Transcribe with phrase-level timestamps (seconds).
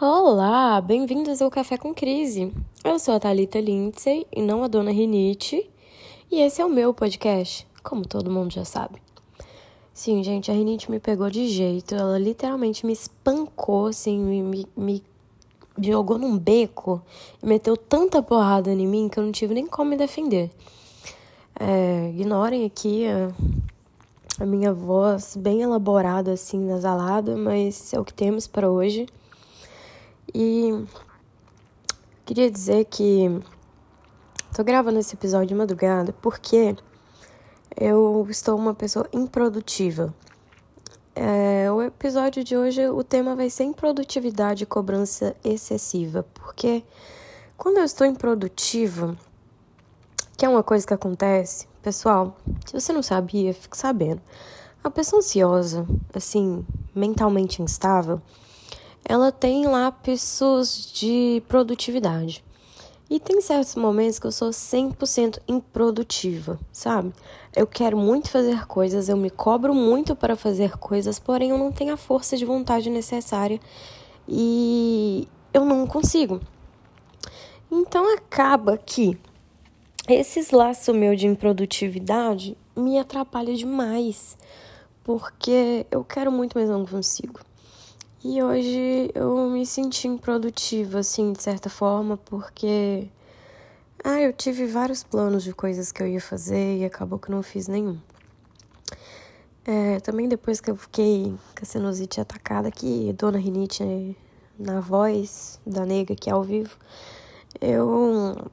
[0.00, 2.52] Olá, bem-vindos ao Café com Crise.
[2.82, 5.70] Eu sou a Thalita Lindsay e não a Dona Rinite,
[6.28, 9.00] e esse é o meu podcast, como todo mundo já sabe.
[9.92, 14.66] Sim, gente, a rinite me pegou de jeito, ela literalmente me espancou, assim, me, me,
[14.76, 15.02] me
[15.80, 17.00] jogou num beco
[17.40, 20.50] e meteu tanta porrada em mim que eu não tive nem como me defender.
[21.58, 23.30] É, ignorem aqui a,
[24.42, 29.06] a minha voz bem elaborada, assim, nasalada, mas é o que temos para hoje.
[30.34, 30.84] E
[32.24, 33.40] queria dizer que
[34.52, 36.74] tô gravando esse episódio de madrugada porque
[37.76, 40.12] eu estou uma pessoa improdutiva.
[41.14, 46.82] É, o episódio de hoje, o tema vai ser improdutividade e cobrança excessiva, porque
[47.56, 49.16] quando eu estou improdutiva,
[50.36, 54.20] que é uma coisa que acontece, pessoal, se você não sabia, fique sabendo.
[54.82, 58.20] A pessoa ansiosa, assim, mentalmente instável,
[59.04, 62.42] ela tem lapsos de produtividade.
[63.10, 67.12] E tem certos momentos que eu sou 100% improdutiva, sabe?
[67.54, 71.70] Eu quero muito fazer coisas, eu me cobro muito para fazer coisas, porém eu não
[71.70, 73.60] tenho a força de vontade necessária
[74.26, 76.40] e eu não consigo.
[77.70, 79.18] Então acaba que
[80.08, 84.36] esses laços meu de improdutividade me atrapalha demais,
[85.04, 87.38] porque eu quero muito, mas não consigo.
[88.26, 93.06] E hoje eu me senti improdutiva, assim, de certa forma, porque.
[94.02, 97.42] Ah, eu tive vários planos de coisas que eu ia fazer e acabou que não
[97.42, 97.98] fiz nenhum.
[99.66, 104.16] É, também depois que eu fiquei com a sinusite atacada aqui, dona rinite
[104.58, 106.78] na voz da nega aqui ao vivo,
[107.60, 108.50] eu.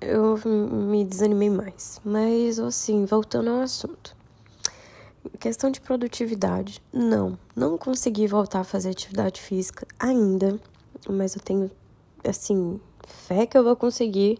[0.00, 2.00] Eu me desanimei mais.
[2.02, 4.15] Mas, assim, voltando ao assunto.
[5.40, 10.58] Questão de produtividade, não, não consegui voltar a fazer atividade física ainda,
[11.08, 11.70] mas eu tenho,
[12.24, 14.38] assim, fé que eu vou conseguir.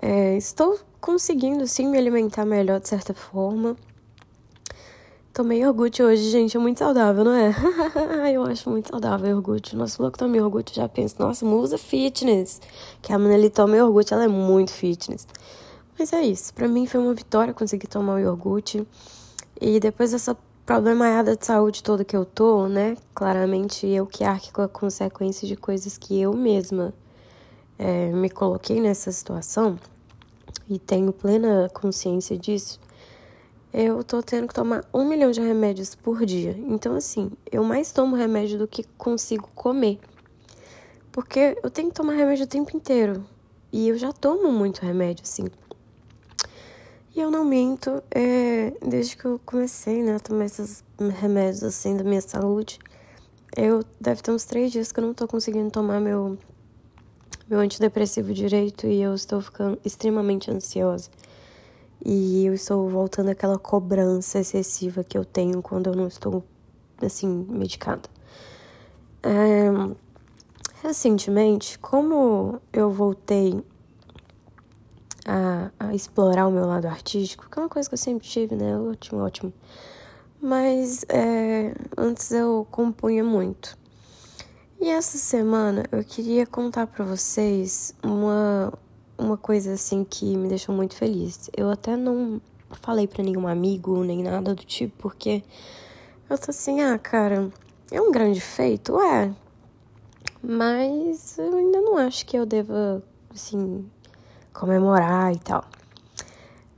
[0.00, 3.76] É, estou conseguindo, sim, me alimentar melhor de certa forma.
[5.32, 7.54] Tomei iogurte hoje, gente, é muito saudável, não é?
[8.34, 9.76] eu acho muito saudável iogurte.
[9.76, 12.60] Nossa, louco toma iogurte, já penso, nossa, musa fitness.
[13.00, 15.26] Que a menina toma iogurte, ela é muito fitness.
[15.98, 18.86] Mas é isso, pra mim foi uma vitória conseguir tomar o iogurte.
[19.60, 22.96] E depois dessa problemaiada de saúde toda que eu tô, né?
[23.14, 26.94] Claramente eu que arque com a consequência de coisas que eu mesma
[27.78, 29.78] é, me coloquei nessa situação
[30.68, 32.80] e tenho plena consciência disso.
[33.72, 36.56] Eu tô tendo que tomar um milhão de remédios por dia.
[36.66, 39.98] Então, assim, eu mais tomo remédio do que consigo comer.
[41.12, 43.24] Porque eu tenho que tomar remédio o tempo inteiro.
[43.72, 45.46] E eu já tomo muito remédio, assim.
[47.20, 50.82] Eu não minto, é, desde que eu comecei, né, a tomar esses
[51.20, 52.78] remédios, assim, da minha saúde,
[53.54, 56.38] eu deve ter uns três dias que eu não tô conseguindo tomar meu,
[57.46, 61.10] meu antidepressivo direito e eu estou ficando extremamente ansiosa.
[62.02, 66.42] E eu estou voltando àquela cobrança excessiva que eu tenho quando eu não estou,
[67.02, 68.08] assim, medicada.
[69.22, 69.68] É,
[70.82, 73.62] recentemente, como eu voltei
[75.30, 78.56] a, a explorar o meu lado artístico, que é uma coisa que eu sempre tive,
[78.56, 78.76] né?
[78.76, 79.52] Ótimo, ótimo.
[80.42, 83.78] Mas é, antes eu compunha muito.
[84.80, 88.72] E essa semana eu queria contar para vocês uma,
[89.16, 91.48] uma coisa assim que me deixou muito feliz.
[91.56, 92.40] Eu até não
[92.82, 95.44] falei para nenhum amigo nem nada do tipo, porque
[96.28, 97.50] eu tô assim, ah, cara,
[97.92, 99.32] é um grande feito, é.
[100.42, 103.02] Mas eu ainda não acho que eu deva,
[103.32, 103.84] assim,
[104.52, 105.64] comemorar e tal.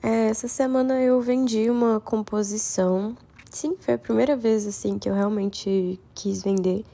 [0.03, 3.17] É, essa semana eu vendi uma composição.
[3.51, 6.85] Sim, foi a primeira vez assim que eu realmente quis vender.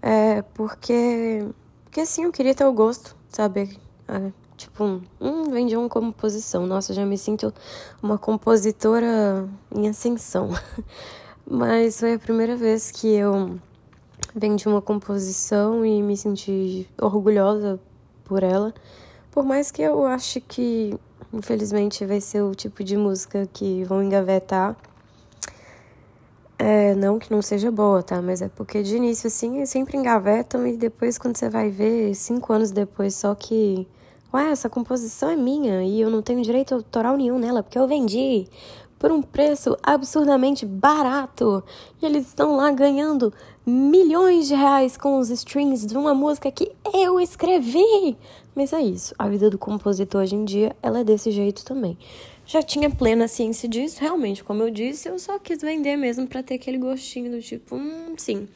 [0.00, 1.46] É, porque,
[1.84, 3.78] porque assim, eu queria ter o gosto, sabe?
[4.08, 6.66] É, tipo, hum, vendi uma composição.
[6.66, 7.52] Nossa, já me sinto
[8.02, 10.50] uma compositora em ascensão.
[11.46, 13.58] Mas foi a primeira vez que eu
[14.34, 17.78] vendi uma composição e me senti orgulhosa
[18.24, 18.72] por ela.
[19.34, 20.94] Por mais que eu ache que,
[21.32, 24.76] infelizmente, vai ser o tipo de música que vão engavetar.
[26.56, 28.22] É, não que não seja boa, tá?
[28.22, 32.52] Mas é porque de início, assim, sempre engavetam e depois, quando você vai ver, cinco
[32.52, 33.88] anos depois, só que.
[34.32, 37.88] Ué, essa composição é minha e eu não tenho direito autoral nenhum nela, porque eu
[37.88, 38.48] vendi
[39.00, 41.62] por um preço absurdamente barato.
[42.00, 43.32] E eles estão lá ganhando
[43.66, 48.16] milhões de reais com os strings de uma música que eu escrevi.
[48.54, 51.98] Mas é isso, a vida do compositor hoje em dia, ela é desse jeito também.
[52.46, 56.42] Já tinha plena ciência disso, realmente, como eu disse, eu só quis vender mesmo para
[56.42, 58.46] ter aquele gostinho do tipo, hum, sim,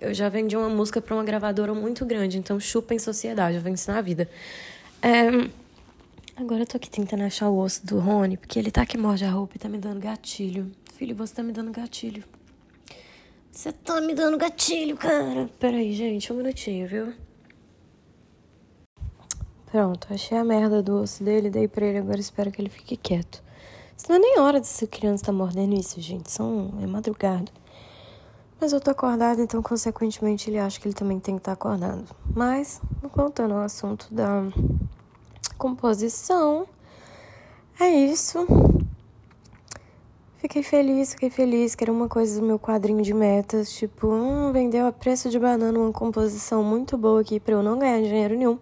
[0.00, 3.62] Eu já vendi uma música para uma gravadora muito grande, então chupa em sociedade, eu
[3.62, 4.28] vou ensinar a vida.
[5.00, 5.48] É...
[6.34, 9.24] Agora eu tô aqui tentando achar o osso do Rony, porque ele tá que morde
[9.24, 10.70] a roupa e tá me dando gatilho.
[10.94, 12.24] Filho, você tá me dando gatilho.
[13.50, 15.48] Você tá me dando gatilho, cara.
[15.58, 17.12] Peraí, gente, um minutinho, viu?
[19.72, 22.94] Pronto, achei a merda do osso dele, dei pra ele, agora espero que ele fique
[22.94, 23.42] quieto.
[23.96, 26.30] Isso não é nem hora dessa criança tá mordendo isso, gente.
[26.30, 26.74] São...
[26.82, 27.50] É madrugada.
[28.60, 31.54] Mas eu tô acordada, então, consequentemente, ele acha que ele também tem que estar tá
[31.54, 32.04] acordado.
[32.36, 32.82] Mas,
[33.16, 34.42] voltando ao assunto da
[35.56, 36.66] composição,
[37.80, 38.46] é isso.
[40.36, 44.52] Fiquei feliz, fiquei feliz, que era uma coisa do meu quadrinho de metas, tipo, hum,
[44.52, 48.36] vendeu a preço de banana uma composição muito boa aqui para eu não ganhar dinheiro
[48.36, 48.58] nenhum,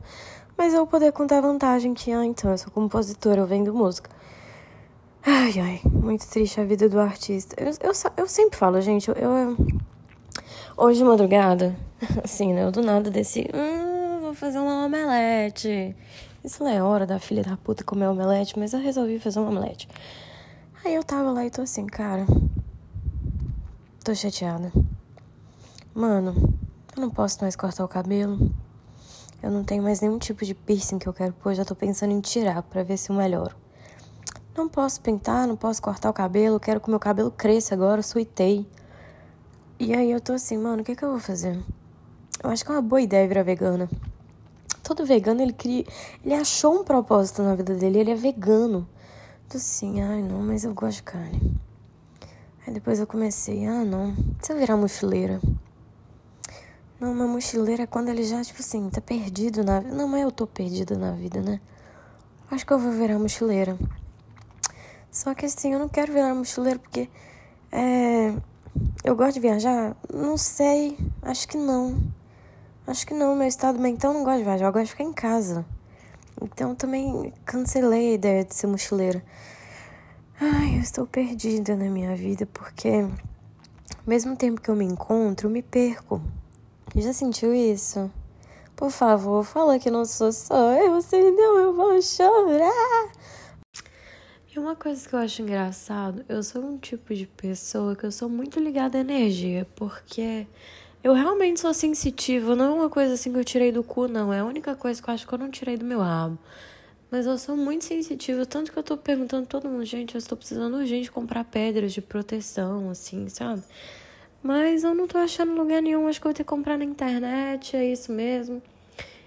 [0.61, 4.11] mas eu poder contar a vantagem que, ah, então, eu sou compositora, eu vendo música.
[5.25, 7.57] Ai, ai, muito triste a vida do artista.
[7.59, 9.57] Eu, eu, eu sempre falo, gente, eu, eu
[10.77, 11.75] Hoje de madrugada,
[12.23, 15.97] assim, né, eu do nada desci, hum, vou fazer uma omelete.
[16.45, 19.49] Isso não é hora da filha da puta comer omelete, mas eu resolvi fazer uma
[19.49, 19.89] omelete.
[20.85, 22.27] Aí eu tava lá e tô assim, cara.
[24.05, 24.71] Tô chateada.
[25.95, 26.35] Mano,
[26.95, 28.53] eu não posso mais cortar o cabelo.
[29.43, 32.13] Eu não tenho mais nenhum tipo de piercing que eu quero pôr, já tô pensando
[32.13, 33.57] em tirar para ver se eu melhoro.
[34.55, 38.67] Não posso pintar, não posso cortar o cabelo, quero que meu cabelo cresça agora, suitei.
[39.79, 41.59] E aí eu tô assim, mano, o que que eu vou fazer?
[42.43, 43.89] Eu acho que é uma boa ideia virar vegana.
[44.83, 45.87] Todo vegano, ele cria,
[46.23, 48.87] ele achou um propósito na vida dele, ele é vegano.
[49.49, 51.59] Tô assim, ai não, mas eu gosto de carne.
[52.67, 55.41] Aí depois eu comecei, ah não, se eu virar mochileira.
[57.01, 59.95] Não, uma mochileira é quando ele já, tipo assim, tá perdido na vida.
[59.95, 61.59] Não, mas eu tô perdida na vida, né?
[62.51, 63.79] Acho que eu vou virar mochileira.
[65.11, 67.09] Só que assim, eu não quero virar mochileira porque.
[67.73, 68.35] É.
[69.03, 69.97] Eu gosto de viajar?
[70.13, 70.99] Não sei.
[71.23, 71.99] Acho que não.
[72.87, 73.35] Acho que não.
[73.35, 74.67] Meu estado mental não gosta de viajar.
[74.67, 75.65] Eu gosto de ficar em casa.
[76.43, 79.25] Então também cancelei a ideia de ser mochileira.
[80.39, 85.49] Ai, eu estou perdida na minha vida porque, ao mesmo tempo que eu me encontro,
[85.49, 86.21] eu me perco.
[86.97, 88.11] Já sentiu isso?
[88.75, 93.13] Por favor, fala que não sou só eu, senão eu vou chorar.
[94.53, 98.11] E uma coisa que eu acho engraçado, eu sou um tipo de pessoa que eu
[98.11, 100.49] sou muito ligada à energia, porque
[101.05, 104.33] eu realmente sou sensitiva, não é uma coisa assim que eu tirei do cu, não.
[104.33, 106.37] É a única coisa que eu acho que eu não tirei do meu rabo.
[107.09, 110.37] Mas eu sou muito sensitiva, tanto que eu tô perguntando todo mundo, gente, eu estou
[110.37, 113.63] precisando urgente comprar pedras de proteção, assim, sabe?
[114.43, 116.85] Mas eu não tô achando lugar nenhum, acho que eu vou ter que comprar na
[116.85, 118.63] internet, é isso mesmo.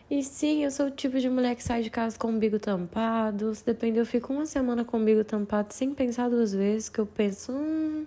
[0.10, 2.60] E sim, eu sou o tipo de mulher que sai de casa com o umbigo
[2.60, 3.54] tampado.
[3.56, 7.00] Se depender, eu fico uma semana com o umbigo tampado sem pensar duas vezes, que
[7.00, 8.06] eu penso, hum,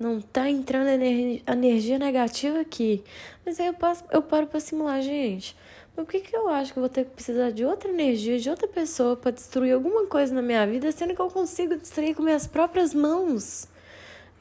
[0.00, 3.04] não tá entrando energia negativa aqui.
[3.44, 5.56] Mas aí eu, passo, eu paro pra simular, gente.
[5.94, 8.48] Por que, que eu acho que eu vou ter que precisar de outra energia, de
[8.48, 12.22] outra pessoa para destruir alguma coisa na minha vida, sendo que eu consigo destruir com
[12.22, 13.68] minhas próprias mãos?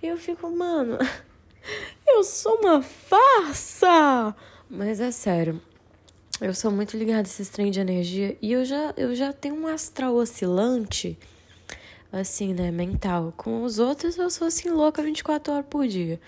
[0.01, 0.98] E eu fico, mano,
[2.08, 4.36] eu sou uma farsa!
[4.69, 5.62] Mas é sério,
[6.40, 9.56] eu sou muito ligada a esse trem de energia e eu já, eu já tenho
[9.56, 11.18] um astral oscilante
[12.12, 13.34] assim, né, mental.
[13.38, 16.19] Com os outros eu sou assim louca 24 horas por dia.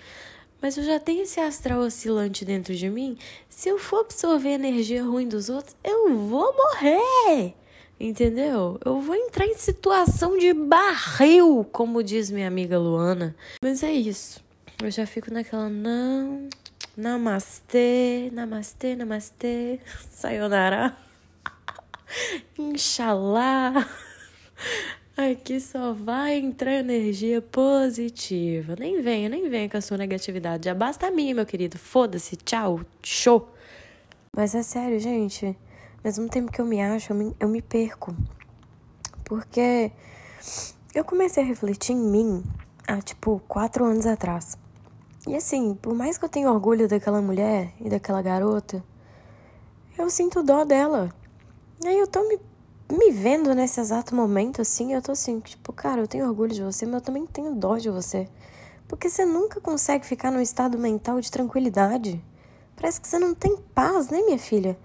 [0.61, 3.17] Mas eu já tenho esse astral oscilante dentro de mim.
[3.49, 7.53] Se eu for absorver energia ruim dos outros, eu vou morrer.
[7.99, 8.79] Entendeu?
[8.83, 13.35] Eu vou entrar em situação de barril, como diz minha amiga Luana.
[13.61, 14.41] Mas é isso.
[14.83, 16.49] Eu já fico naquela, não.
[16.97, 19.79] Namastê, namastê, namastê.
[20.11, 20.93] Sayonara.
[22.59, 23.87] Inshallah.
[25.15, 28.75] Aqui só vai entrar energia positiva.
[28.77, 30.65] Nem venha, nem venha com a sua negatividade.
[30.65, 31.77] Já basta a minha, meu querido.
[31.77, 33.55] Foda-se, tchau, show.
[34.35, 35.57] Mas é sério, gente.
[36.03, 38.13] Mesmo tempo que eu me acho, eu me, eu me perco.
[39.23, 39.93] Porque
[40.93, 42.43] eu comecei a refletir em mim
[42.85, 44.61] há, tipo, quatro anos atrás.
[45.27, 48.83] E assim, por mais que eu tenha orgulho daquela mulher e daquela garota,
[49.97, 51.09] eu sinto dó dela.
[51.83, 52.39] E aí eu tô me
[52.91, 56.61] me vendo nesse exato momento, assim, eu tô assim, tipo, cara, eu tenho orgulho de
[56.61, 58.27] você, mas eu também tenho dó de você.
[58.87, 62.23] Porque você nunca consegue ficar num estado mental de tranquilidade.
[62.75, 64.77] Parece que você não tem paz, né, minha filha?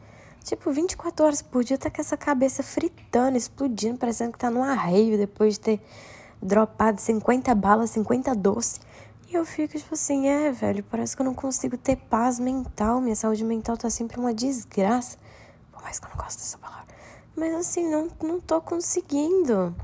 [0.43, 4.63] Tipo, 24 horas por dia tá com essa cabeça fritando, explodindo, parecendo que tá num
[4.63, 5.81] arreio depois de ter
[6.41, 8.81] dropado 50 balas, 50 doces.
[9.31, 12.99] E eu fico tipo assim, é, velho, parece que eu não consigo ter paz mental.
[12.99, 15.19] Minha saúde mental tá sempre uma desgraça.
[15.71, 16.87] Por mais que eu não gosto dessa palavra.
[17.37, 19.77] Mas assim, não, não tô conseguindo.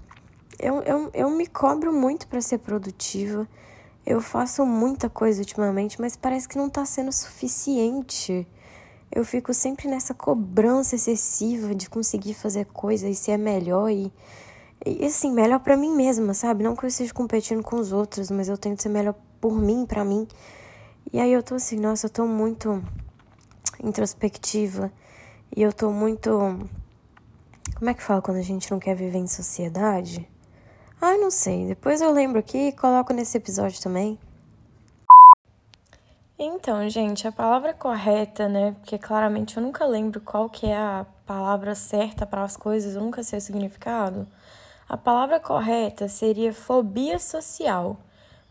[0.59, 3.47] Eu, eu, eu me cobro muito para ser produtiva.
[4.07, 8.47] Eu faço muita coisa ultimamente, mas parece que não tá sendo suficiente.
[9.13, 14.11] Eu fico sempre nessa cobrança excessiva de conseguir fazer coisa e ser melhor e,
[14.85, 16.65] e assim, melhor para mim mesma, sabe?
[16.65, 19.85] Não que eu esteja competindo com os outros, mas eu tento ser melhor por mim,
[19.85, 20.27] para mim.
[21.13, 22.83] E aí eu tô assim, nossa, eu tô muito
[23.79, 24.91] introspectiva
[25.55, 26.31] e eu tô muito
[27.77, 30.27] como é que fala quando a gente não quer viver em sociedade?
[30.99, 31.67] Ah, não sei.
[31.67, 34.19] Depois eu lembro aqui e coloco nesse episódio também.
[36.39, 38.73] Então, gente, a palavra correta, né?
[38.81, 43.23] Porque claramente eu nunca lembro qual que é a palavra certa para as coisas, nunca
[43.23, 44.27] sei o significado.
[44.89, 47.99] A palavra correta seria fobia social.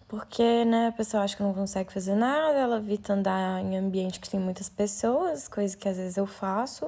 [0.08, 4.20] Porque, né, a pessoa acha que não consegue fazer nada, ela evita andar em ambiente
[4.20, 6.86] que tem muitas pessoas, coisa que às vezes eu faço.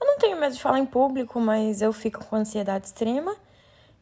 [0.00, 3.34] Eu não tenho medo de falar em público, mas eu fico com ansiedade extrema.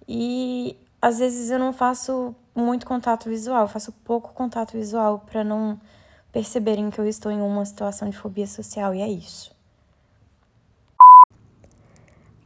[0.09, 5.81] E às vezes eu não faço muito contato visual, faço pouco contato visual para não
[6.33, 9.55] perceberem que eu estou em uma situação de fobia social e é isso.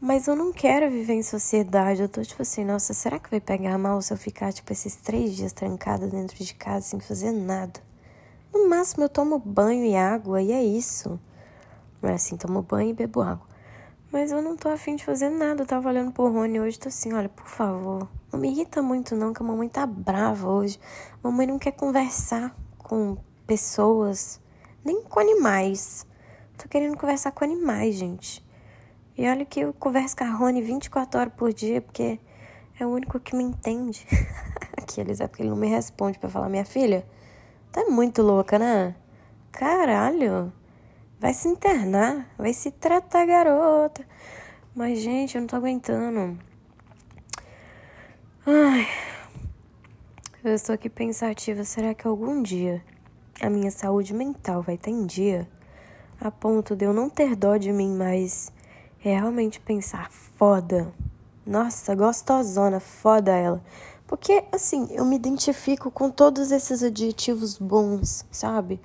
[0.07, 2.03] Mas eu não quero viver em sociedade.
[2.03, 4.97] Eu tô tipo assim, nossa, será que vai pegar mal se eu ficar, tipo, esses
[4.97, 7.81] três dias trancada dentro de casa sem fazer nada?
[8.53, 11.19] No máximo eu tomo banho e água e é isso.
[12.03, 13.47] Não é assim, tomo banho e bebo água.
[14.13, 15.63] Mas eu não tô afim de fazer nada.
[15.63, 19.17] Eu tava olhando pro Rony hoje, tô assim, olha, por favor, não me irrita muito
[19.17, 20.79] não, que a mamãe tá brava hoje.
[21.23, 24.39] Mamãe não quer conversar com pessoas,
[24.85, 26.07] nem com animais.
[26.59, 28.44] Tô querendo conversar com animais, gente.
[29.17, 32.19] E olha que eu converso com a Rony 24 horas por dia, porque
[32.79, 34.05] é o único que me entende.
[34.77, 37.07] Aqueles é porque ele não me responde para falar, minha filha,
[37.71, 38.97] tá muito louca, né?
[39.53, 40.53] Caralho.
[41.21, 44.05] Vai se internar, vai se tratar, garota.
[44.75, 46.37] Mas, gente, eu não tô aguentando.
[48.45, 48.87] Ai.
[50.43, 51.65] Eu estou aqui pensativa.
[51.65, 52.83] Será que algum dia
[53.41, 55.49] a minha saúde mental vai estar em dia?
[56.21, 57.95] A ponto de eu não ter dó de mim,
[59.05, 60.91] mas realmente pensar, foda.
[61.47, 63.63] Nossa, gostosona, foda ela.
[64.07, 68.81] Porque, assim, eu me identifico com todos esses adjetivos bons, sabe?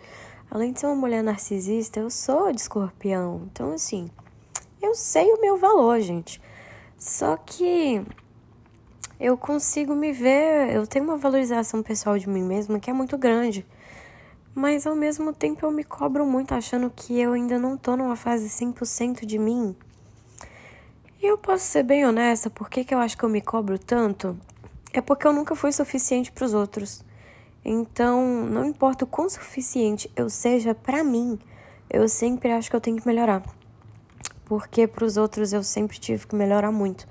[0.52, 3.48] Além de ser uma mulher narcisista, eu sou de escorpião.
[3.52, 4.10] Então, assim,
[4.82, 6.42] eu sei o meu valor, gente.
[6.98, 8.06] Só que
[9.20, 13.18] eu consigo me ver, eu tenho uma valorização pessoal de mim mesma que é muito
[13.18, 13.66] grande.
[14.54, 18.16] Mas ao mesmo tempo eu me cobro muito achando que eu ainda não tô numa
[18.16, 19.76] fase 100% de mim.
[21.22, 23.78] E eu posso ser bem honesta, por que, que eu acho que eu me cobro
[23.78, 24.40] tanto?
[24.94, 27.04] É porque eu nunca fui suficiente para os outros.
[27.64, 31.38] Então, não importa o quão suficiente eu seja para mim,
[31.90, 33.44] eu sempre acho que eu tenho que melhorar.
[34.46, 37.06] Porque para os outros eu sempre tive que melhorar muito.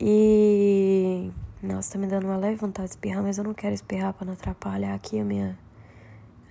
[0.00, 1.30] E
[1.62, 4.26] nossa, tá me dando uma leve vontade de espirrar, mas eu não quero espirrar para
[4.26, 5.58] não atrapalhar aqui a minha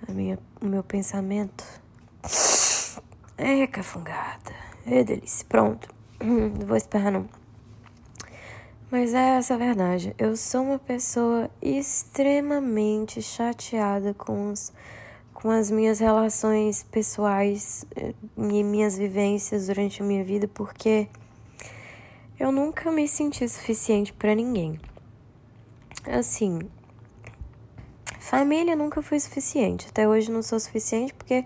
[0.07, 1.63] a minha o meu pensamento.
[3.35, 4.53] É cafungada.
[4.85, 5.43] É delícia.
[5.49, 5.96] Pronto.
[6.65, 7.27] Vou espirrar não.
[8.89, 10.15] Mas é essa a verdade.
[10.17, 14.71] Eu sou uma pessoa extremamente chateada com, os,
[15.33, 21.07] com as minhas relações pessoais eh, e minhas vivências durante a minha vida, porque
[22.39, 24.79] eu nunca me senti suficiente para ninguém.
[26.05, 26.59] Assim,
[28.19, 29.87] família nunca foi suficiente.
[29.89, 31.45] Até hoje não sou suficiente porque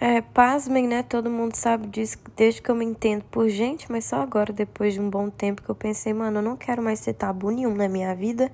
[0.00, 1.02] é, pasmem, né?
[1.02, 4.94] Todo mundo sabe disso desde que eu me entendo por gente, mas só agora, depois
[4.94, 7.74] de um bom tempo, que eu pensei, mano, eu não quero mais ter tabu nenhum
[7.74, 8.50] na minha vida.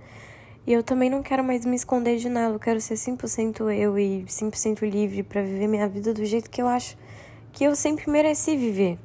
[0.66, 2.54] E eu também não quero mais me esconder de nada.
[2.54, 6.62] Eu quero ser 100% eu e 100% livre para viver minha vida do jeito que
[6.62, 6.96] eu acho
[7.52, 8.98] que eu sempre mereci viver.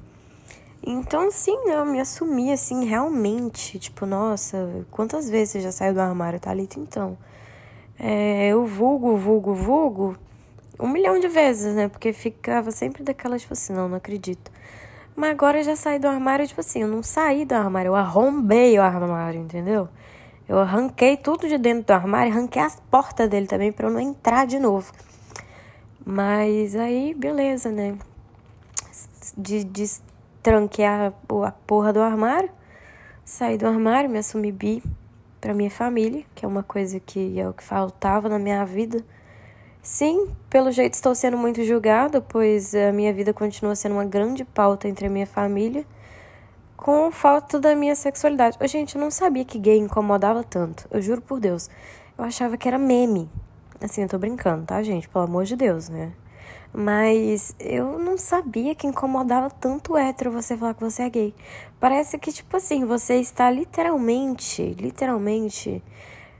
[0.81, 3.77] Então, sim, né, eu me assumi assim, realmente.
[3.77, 6.79] Tipo, nossa, quantas vezes você já saiu do armário, Thalita?
[6.79, 7.17] Então,
[7.99, 10.17] é, eu vulgo, vulgo, vulgo
[10.79, 11.89] um milhão de vezes, né?
[11.89, 14.49] Porque ficava sempre daquela, tipo assim, não, não acredito.
[15.15, 17.95] Mas agora eu já saí do armário, tipo assim, eu não saí do armário, eu
[17.95, 19.89] arrombei o armário, entendeu?
[20.47, 23.99] Eu arranquei tudo de dentro do armário, arranquei as portas dele também para eu não
[23.99, 24.91] entrar de novo.
[26.05, 27.97] Mas aí, beleza, né?
[29.37, 31.07] De, destranquei a,
[31.45, 32.49] a porra do armário,
[33.25, 34.81] saí do armário, me assumi bi
[35.41, 39.03] pra minha família, que é uma coisa que é o que faltava na minha vida
[39.91, 44.45] Sim, pelo jeito estou sendo muito julgada, pois a minha vida continua sendo uma grande
[44.45, 45.83] pauta entre a minha família,
[46.77, 48.55] com falta da minha sexualidade.
[48.61, 51.71] Oh, gente, eu não sabia que gay incomodava tanto, eu juro por Deus.
[52.15, 53.27] Eu achava que era meme.
[53.81, 55.09] Assim, eu tô brincando, tá, gente?
[55.09, 56.11] Pelo amor de Deus, né?
[56.71, 61.35] Mas eu não sabia que incomodava tanto hétero você falar que você é gay.
[61.79, 65.83] Parece que, tipo assim, você está literalmente, literalmente,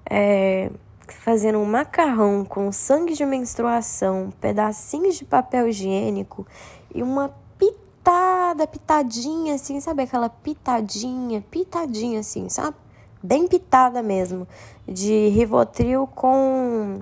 [0.07, 0.69] é,
[1.13, 6.45] fazendo um macarrão com sangue de menstruação, pedacinhos de papel higiênico
[6.93, 12.75] e uma pitada, pitadinha assim, sabe aquela pitadinha, pitadinha assim, sabe?
[13.21, 14.47] Bem pitada mesmo,
[14.87, 17.01] de Rivotril com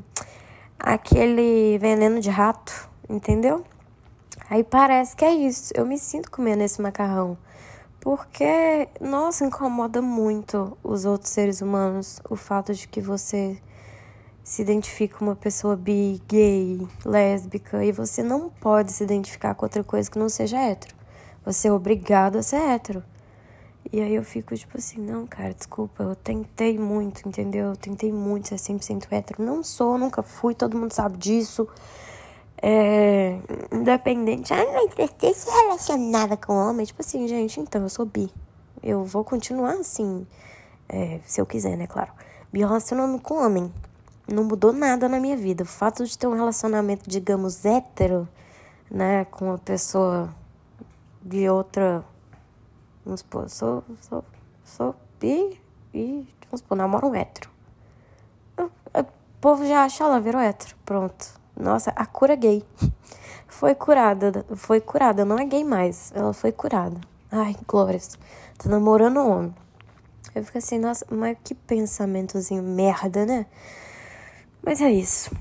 [0.80, 3.64] aquele veneno de rato, entendeu?
[4.50, 5.74] Aí parece que é isso.
[5.76, 7.38] Eu me sinto comendo esse macarrão.
[8.00, 13.62] Porque, nossa, incomoda muito os outros seres humanos o fato de que você
[14.48, 19.84] se identifica uma pessoa bi, gay, lésbica e você não pode se identificar com outra
[19.84, 20.96] coisa que não seja hétero.
[21.44, 23.04] Você é obrigado a ser hétero.
[23.92, 27.72] E aí eu fico tipo assim, não, cara, desculpa, eu tentei muito, entendeu?
[27.72, 29.44] Eu tentei muito ser 100% hétero.
[29.44, 31.68] Não sou, nunca fui, todo mundo sabe disso
[32.62, 33.38] é,
[33.70, 34.54] independente.
[34.54, 36.86] Ah, mas você se relacionava com homem?
[36.86, 38.32] Tipo assim, gente, então, eu sou bi.
[38.82, 40.26] Eu vou continuar assim,
[40.88, 42.14] é, se eu quiser, né, claro.
[42.54, 43.70] Me relacionando com homem.
[44.28, 45.64] Não mudou nada na minha vida.
[45.64, 48.28] O fato de ter um relacionamento, digamos, hétero,
[48.92, 50.30] né, com uma pessoa
[51.22, 52.04] de outra.
[53.06, 54.24] Vamos supor, sou, sou,
[54.64, 55.62] sou bi
[55.94, 57.50] e, vamos supor, namoro um hétero.
[58.58, 60.76] O povo já acha, ela virou hétero.
[60.84, 62.64] Pronto nossa, a cura gay.
[63.48, 67.00] Foi curada, foi curada, não é gay mais, ela foi curada.
[67.32, 68.20] Ai, glórias.
[68.58, 69.56] Tá namorando um homem.
[70.36, 73.48] Eu fico assim, nossa, mas que pensamentozinho merda, né?
[74.68, 75.32] Mas é isso.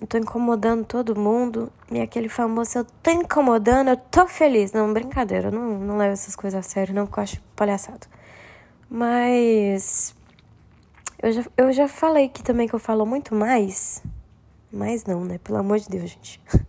[0.00, 1.68] Eu tô incomodando todo mundo.
[1.90, 4.70] E aquele famoso, eu tô incomodando, eu tô feliz.
[4.70, 8.06] Não, brincadeira, eu não, não levo essas coisas a sério, não, porque eu acho palhaçado.
[8.88, 10.14] Mas.
[11.20, 14.00] Eu já, eu já falei aqui também que eu falo muito mais.
[14.72, 15.38] Mas não, né?
[15.38, 16.40] Pelo amor de Deus, gente.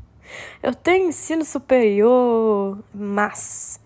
[0.63, 3.79] Eu tenho ensino superior, mas.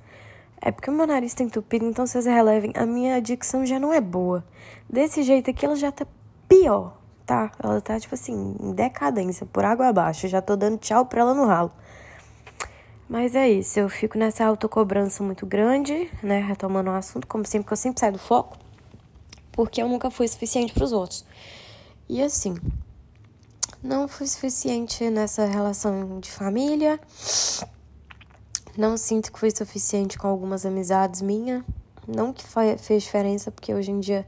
[0.62, 3.94] É porque o meu nariz tá entupido, então vocês relevem, a minha dicção já não
[3.94, 4.46] é boa.
[4.90, 6.06] Desse jeito aqui, ela já tá
[6.48, 7.52] pior, tá?
[7.62, 10.26] Ela tá, tipo assim, em decadência, por água abaixo.
[10.26, 11.72] Eu já tô dando tchau pra ela no ralo.
[13.08, 16.40] Mas é isso, eu fico nessa autocobrança muito grande, né?
[16.40, 18.58] Retomando o assunto, como sempre, que eu sempre saio do foco,
[19.52, 21.26] porque eu nunca fui suficiente para os outros.
[22.10, 22.56] E assim,
[23.84, 27.00] não fui suficiente nessa relação de família.
[28.78, 31.64] Não sinto que fui suficiente com algumas amizades minhas.
[32.08, 32.44] Não que
[32.80, 34.26] fez diferença, porque hoje em dia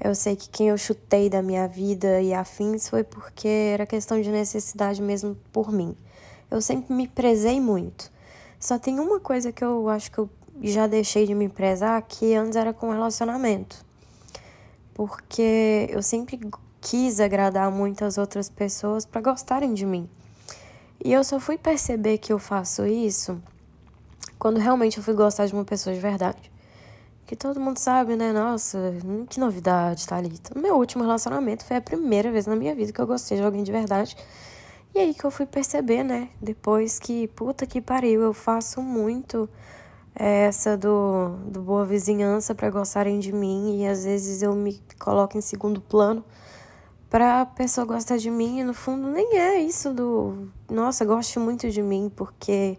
[0.00, 4.20] eu sei que quem eu chutei da minha vida e afins foi porque era questão
[4.20, 5.94] de necessidade mesmo por mim.
[6.50, 8.10] Eu sempre me prezei muito.
[8.58, 10.30] Só tem uma coisa que eu acho que eu
[10.62, 13.84] já deixei de me prezar, que antes era com relacionamento.
[14.94, 16.40] Porque eu sempre
[16.80, 20.08] quis agradar muitas outras pessoas para gostarem de mim.
[21.02, 23.40] E eu só fui perceber que eu faço isso
[24.38, 26.50] quando realmente eu fui gostar de uma pessoa de verdade.
[27.30, 28.32] Que todo mundo sabe, né?
[28.32, 28.92] Nossa,
[29.28, 30.58] que novidade, Thalita.
[30.58, 33.62] Meu último relacionamento foi a primeira vez na minha vida que eu gostei de alguém
[33.62, 34.16] de verdade.
[34.92, 36.28] E aí que eu fui perceber, né?
[36.42, 39.48] Depois que, puta que pariu, eu faço muito
[40.12, 44.82] é, essa do, do boa vizinhança para gostarem de mim e às vezes eu me
[44.98, 46.24] coloco em segundo plano
[47.08, 51.70] pra pessoa gostar de mim, e no fundo nem é isso do, nossa, goste muito
[51.70, 52.76] de mim porque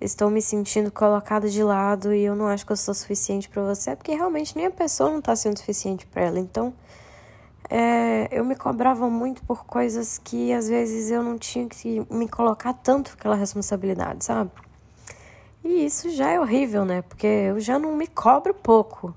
[0.00, 3.62] estou me sentindo colocada de lado e eu não acho que eu sou suficiente para
[3.62, 6.38] você, porque realmente nem a pessoa não tá sendo suficiente para ela.
[6.38, 6.72] Então,
[7.68, 12.28] é, eu me cobrava muito por coisas que às vezes eu não tinha que me
[12.28, 14.50] colocar tanto aquela responsabilidade, sabe?
[15.64, 17.02] E isso já é horrível, né?
[17.02, 19.14] Porque eu já não me cobro pouco.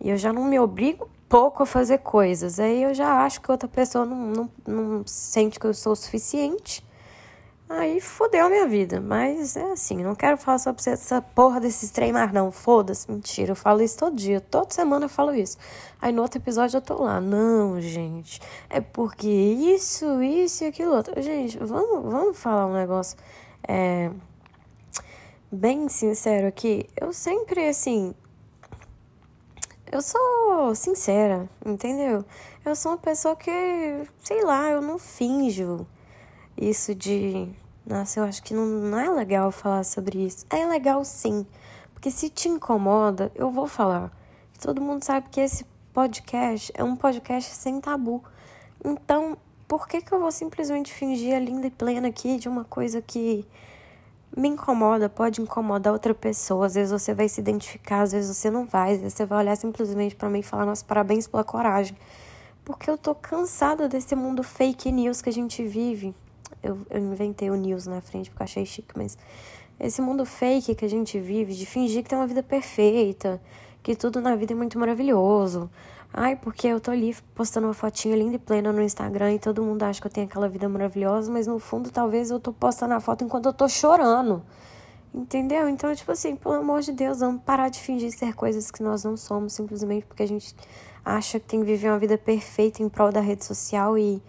[0.00, 2.58] E eu já não me obrigo pouco a fazer coisas.
[2.58, 5.96] Aí eu já acho que outra pessoa não, não, não sente que eu sou o
[5.96, 6.82] suficiente.
[7.74, 9.00] Aí fodeu a minha vida.
[9.00, 12.52] Mas é assim, não quero falar sobre essa porra desses trem mais, não.
[12.52, 13.52] Foda-se, mentira.
[13.52, 14.40] Eu falo isso todo dia.
[14.40, 15.56] Toda semana eu falo isso.
[16.00, 17.18] Aí no outro episódio eu tô lá.
[17.20, 18.40] Não, gente.
[18.68, 21.20] É porque isso, isso e aquilo outro.
[21.22, 23.16] Gente, vamos, vamos falar um negócio.
[23.66, 24.10] É,
[25.50, 26.86] bem sincero aqui.
[27.00, 28.14] Eu sempre, assim,
[29.90, 32.22] eu sou sincera, entendeu?
[32.64, 33.50] Eu sou uma pessoa que,
[34.22, 35.86] sei lá, eu não finjo
[36.56, 37.48] isso de.
[37.86, 40.46] Nossa, eu acho que não, não é legal falar sobre isso.
[40.50, 41.46] É legal sim,
[41.92, 44.10] porque se te incomoda, eu vou falar.
[44.60, 48.22] Todo mundo sabe que esse podcast é um podcast sem tabu.
[48.84, 49.36] Então,
[49.66, 53.02] por que, que eu vou simplesmente fingir a linda e plena aqui de uma coisa
[53.02, 53.46] que
[54.36, 56.66] me incomoda, pode incomodar outra pessoa.
[56.66, 58.94] Às vezes você vai se identificar, às vezes você não vai.
[58.94, 61.96] Às vezes você vai olhar simplesmente para mim e falar: Nossa, parabéns pela coragem.
[62.64, 66.14] Porque eu tô cansada desse mundo fake news que a gente vive.
[66.62, 69.16] Eu, eu inventei o news na frente porque eu achei chique, mas
[69.78, 73.40] esse mundo fake que a gente vive, de fingir que tem uma vida perfeita,
[73.82, 75.70] que tudo na vida é muito maravilhoso.
[76.12, 79.62] Ai, porque eu tô ali postando uma fotinha linda e plena no Instagram e todo
[79.62, 82.92] mundo acha que eu tenho aquela vida maravilhosa, mas no fundo talvez eu tô postando
[82.94, 84.42] a foto enquanto eu tô chorando.
[85.14, 85.68] Entendeu?
[85.68, 89.04] Então, tipo assim, pelo amor de Deus, vamos parar de fingir ser coisas que nós
[89.04, 90.54] não somos, simplesmente porque a gente
[91.04, 94.22] acha que tem que viver uma vida perfeita em prol da rede social e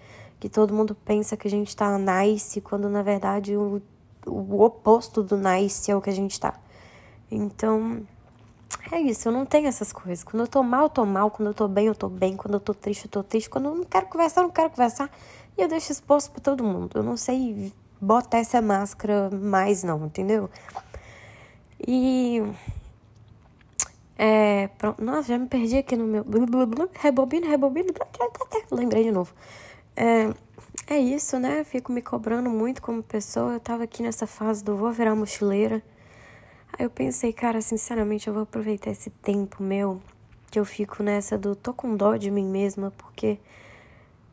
[0.44, 3.82] que todo mundo pensa que a gente tá nice, quando na verdade o,
[4.28, 6.60] o oposto do nice é o que a gente tá.
[7.32, 8.06] Então,
[8.92, 10.22] é isso, eu não tenho essas coisas.
[10.22, 11.32] Quando eu tô mal, eu tô mal.
[11.32, 12.36] Quando eu tô bem, eu tô bem.
[12.36, 13.50] Quando eu tô triste, eu tô triste.
[13.50, 15.10] Quando eu não quero conversar, eu não quero conversar.
[15.58, 16.92] E eu deixo exposto pra todo mundo.
[16.98, 20.50] Eu não sei botar essa máscara mais, não, entendeu?
[21.88, 22.44] E.
[24.18, 24.68] É.
[24.78, 25.02] Pronto.
[25.02, 26.26] Nossa, já me perdi aqui no meu.
[27.00, 27.94] Rebobina, rebobina.
[28.70, 29.34] Lembrei de novo.
[29.96, 30.34] É,
[30.88, 31.64] é isso, né?
[31.64, 33.54] Fico me cobrando muito como pessoa.
[33.54, 35.84] Eu tava aqui nessa fase do vou virar mochileira.
[36.78, 40.02] Aí eu pensei, cara, sinceramente, eu vou aproveitar esse tempo meu
[40.50, 43.40] que eu fico nessa do tô com dó de mim mesma, porque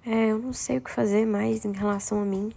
[0.04, 2.52] é, eu não sei o que fazer mais em relação a mim.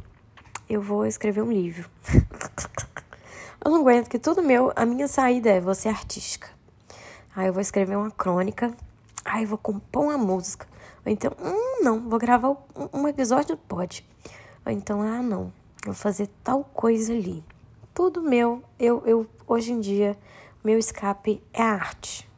[0.70, 1.90] Eu vou escrever um livro.
[3.64, 6.50] eu não aguento que tudo meu, a minha saída é você artística.
[7.36, 8.74] Aí eu vou escrever uma crônica,
[9.26, 10.68] aí eu vou compor uma música.
[11.06, 12.56] Ou então, hum, não, vou gravar
[12.94, 14.06] um, episódio, pode.
[14.66, 15.52] Ou então, ah, não,
[15.86, 17.44] vou fazer tal coisa ali
[17.94, 20.18] tudo meu, eu, eu hoje em dia,
[20.64, 22.30] meu escape é a arte.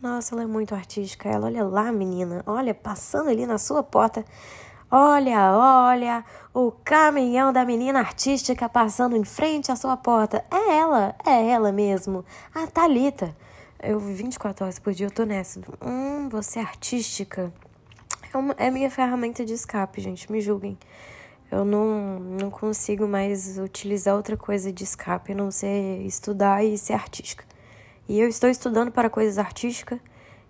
[0.00, 1.28] Nossa, ela é muito artística.
[1.28, 4.24] Ela, olha lá, menina, olha, passando ali na sua porta.
[4.90, 10.42] Olha, olha, o caminhão da menina artística passando em frente à sua porta.
[10.50, 13.36] É ela, é ela mesmo, a Talita.
[13.82, 15.60] Eu 24 horas por dia eu tô nessa.
[15.82, 17.52] Hum, você é artística.
[18.32, 20.78] É, uma, é minha ferramenta de escape, gente, me julguem
[21.50, 26.76] eu não, não consigo mais utilizar outra coisa de escape a não ser estudar e
[26.76, 27.44] ser artística.
[28.08, 29.98] E eu estou estudando para coisas artísticas,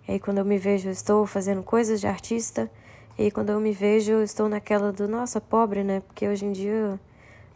[0.07, 2.69] e aí quando eu me vejo, eu estou fazendo coisas de artista,
[3.17, 6.01] e aí quando eu me vejo, eu estou naquela do, nossa, pobre, né?
[6.01, 6.99] Porque hoje em dia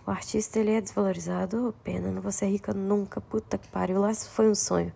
[0.06, 1.70] o artista ele é desvalorizado.
[1.70, 4.92] Oh, pena, não vou ser rica nunca, puta que pariu, lá foi um sonho.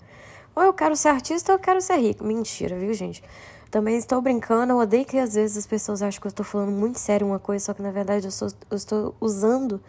[0.55, 2.23] Ou eu quero ser artista ou eu quero ser rico.
[2.23, 3.23] Mentira, viu, gente?
[3.69, 6.71] Também estou brincando, eu odeio que às vezes as pessoas acham que eu estou falando
[6.71, 9.81] muito sério uma coisa, só que na verdade eu, sou, eu estou usando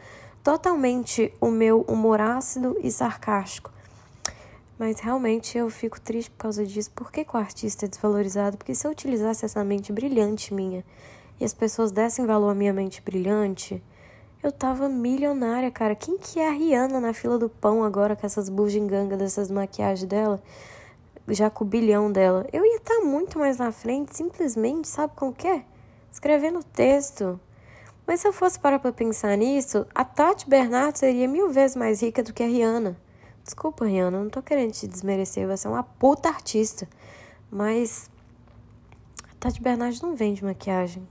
[0.42, 3.70] totalmente o meu humor ácido e sarcástico.
[4.78, 6.90] Mas realmente eu fico triste por causa disso.
[6.94, 8.56] Por que, que o artista é desvalorizado?
[8.56, 10.84] Porque se eu utilizasse essa mente brilhante minha
[11.40, 13.82] e as pessoas dessem valor à minha mente brilhante,
[14.42, 15.96] eu tava milionária, cara.
[15.96, 20.08] Quem que é a Rihanna na fila do pão agora com essas bugigangas dessas maquiagens
[20.08, 20.40] dela?
[21.34, 22.46] Já com o bilhão dela.
[22.52, 25.62] Eu ia estar tá muito mais na frente, simplesmente, sabe com o quê?
[26.10, 27.38] Escrevendo texto.
[28.06, 32.00] Mas se eu fosse parar pra pensar nisso, a Tati Bernardo seria mil vezes mais
[32.00, 32.96] rica do que a Rihanna.
[33.44, 36.88] Desculpa, Rihanna, não tô querendo te desmerecer, você é uma puta artista.
[37.50, 38.10] Mas
[39.30, 41.06] a Tati Bernardo não vende maquiagem.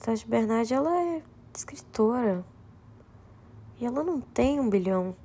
[0.00, 2.44] A Tati Bernardo, ela é escritora.
[3.80, 5.16] E ela não tem um bilhão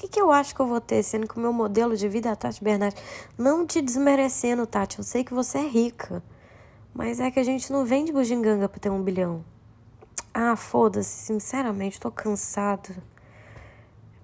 [0.00, 2.30] que, que eu acho que eu vou ter, sendo que o meu modelo de vida
[2.30, 3.02] é a Tati Bernardes?
[3.36, 6.22] Não te desmerecendo, Tati, eu sei que você é rica,
[6.94, 9.44] mas é que a gente não vende bugiganga pra ter um bilhão.
[10.32, 12.90] Ah, foda-se, sinceramente, tô cansado.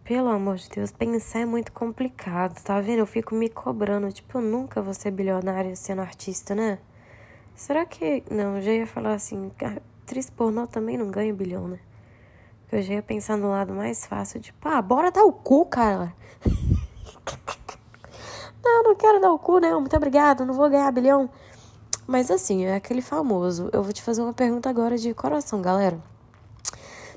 [0.03, 3.01] Pelo amor de Deus, pensar é muito complicado, tá vendo?
[3.01, 6.79] Eu fico me cobrando, tipo, eu nunca vou ser bilionária sendo artista, né?
[7.55, 8.23] Será que.
[8.31, 9.51] Não, já ia falar assim,
[10.05, 11.81] atriz pornô também não ganha bilhão, né?
[12.71, 16.13] Eu já ia pensar no lado mais fácil, tipo, ah, bora dar o cu, cara.
[18.63, 19.81] não, não quero dar o cu, não.
[19.81, 21.31] Muito obrigada, não vou ganhar bilhão.
[22.07, 23.71] Mas assim, é aquele famoso.
[23.73, 25.99] Eu vou te fazer uma pergunta agora de coração, galera.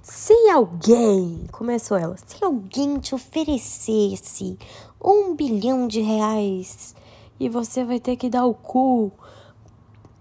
[0.02, 4.58] Se alguém, começou ela, se alguém te oferecesse
[5.04, 6.96] um bilhão de reais
[7.40, 9.12] e você vai ter que dar o cu.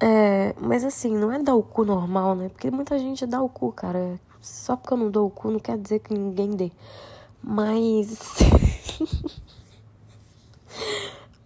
[0.01, 2.49] É, mas assim, não é dar o cu normal, né?
[2.49, 4.21] Porque muita gente dá o cu, cara.
[4.41, 6.71] Só porque eu não dou o cu não quer dizer que ninguém dê.
[7.43, 8.19] Mas.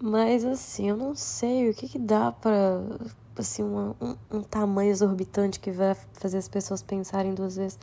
[0.00, 2.80] Mas assim, eu não sei o que, que dá pra.
[3.36, 7.78] Assim, uma, um, um tamanho exorbitante que vai fazer as pessoas pensarem duas vezes.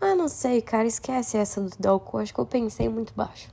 [0.00, 2.18] Ah, não sei, cara, esquece essa do dar o cu.
[2.18, 3.48] Acho que eu pensei muito baixo.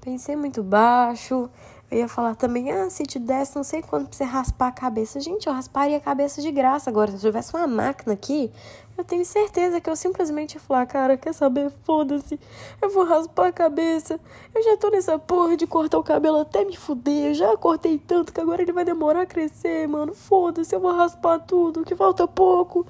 [0.00, 1.48] Pensei muito baixo.
[1.92, 4.72] Eu ia falar também, ah, se te desse não sei quanto pra você raspar a
[4.72, 5.20] cabeça.
[5.20, 7.10] Gente, eu rasparia a cabeça de graça agora.
[7.10, 8.50] Se eu tivesse uma máquina aqui,
[8.96, 11.70] eu tenho certeza que eu simplesmente ia falar, cara, quer saber?
[11.84, 12.40] Foda-se.
[12.80, 14.18] Eu vou raspar a cabeça.
[14.54, 17.26] Eu já tô nessa porra de cortar o cabelo até me fuder.
[17.26, 20.14] Eu já cortei tanto que agora ele vai demorar a crescer, mano.
[20.14, 22.86] Foda-se, eu vou raspar tudo, que falta pouco.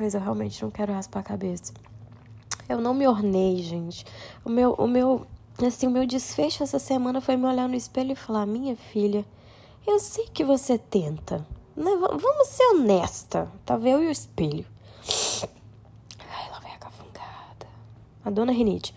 [0.00, 1.72] Mas eu realmente não quero raspar a cabeça.
[2.68, 4.06] Eu não me ornei, gente.
[4.44, 5.26] O meu, o meu
[5.58, 9.24] Assim, o meu desfecho essa semana foi me olhar no espelho e falar: Minha filha,
[9.86, 11.46] eu sei que você tenta.
[11.76, 11.90] né?
[11.96, 13.50] Vamos ser honesta.
[13.64, 14.64] Tava eu e o espelho.
[16.18, 17.66] Ai, lá vai a cafungada.
[18.24, 18.94] A dona Rinite.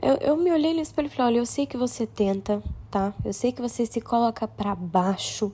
[0.00, 3.12] Eu, eu me olhei no espelho e falei: olha, eu sei que você tenta, tá?
[3.24, 5.52] Eu sei que você se coloca para baixo.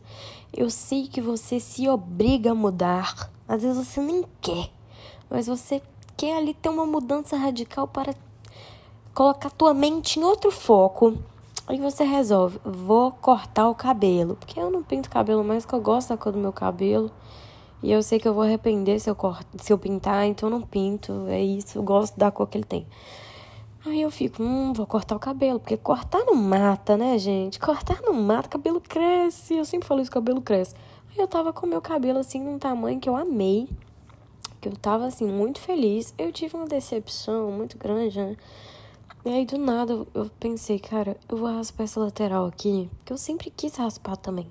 [0.52, 3.30] Eu sei que você se obriga a mudar.
[3.46, 4.70] Às vezes você nem quer,
[5.28, 5.80] mas você
[6.16, 8.14] quer ali ter uma mudança radical para
[9.14, 11.16] colocar tua mente em outro foco.
[11.66, 14.36] Aí você resolve, vou cortar o cabelo.
[14.36, 17.10] Porque eu não pinto cabelo mais, que eu gosto da cor do meu cabelo.
[17.82, 20.58] E eu sei que eu vou arrepender se eu, corto, se eu pintar, então eu
[20.58, 21.26] não pinto.
[21.28, 22.86] É isso, eu gosto da cor que ele tem.
[23.86, 27.58] Aí eu fico, hum, vou cortar o cabelo, porque cortar não mata, né, gente?
[27.58, 29.54] Cortar não mata, cabelo cresce.
[29.56, 30.74] Eu sempre falo isso, cabelo cresce.
[31.10, 33.68] Aí eu tava com meu cabelo assim num tamanho que eu amei,
[34.60, 36.12] que eu tava assim muito feliz.
[36.18, 38.36] Eu tive uma decepção muito grande, né?
[39.22, 43.18] E aí do nada eu pensei, cara, eu vou raspar essa lateral aqui, que eu
[43.18, 44.50] sempre quis raspar também.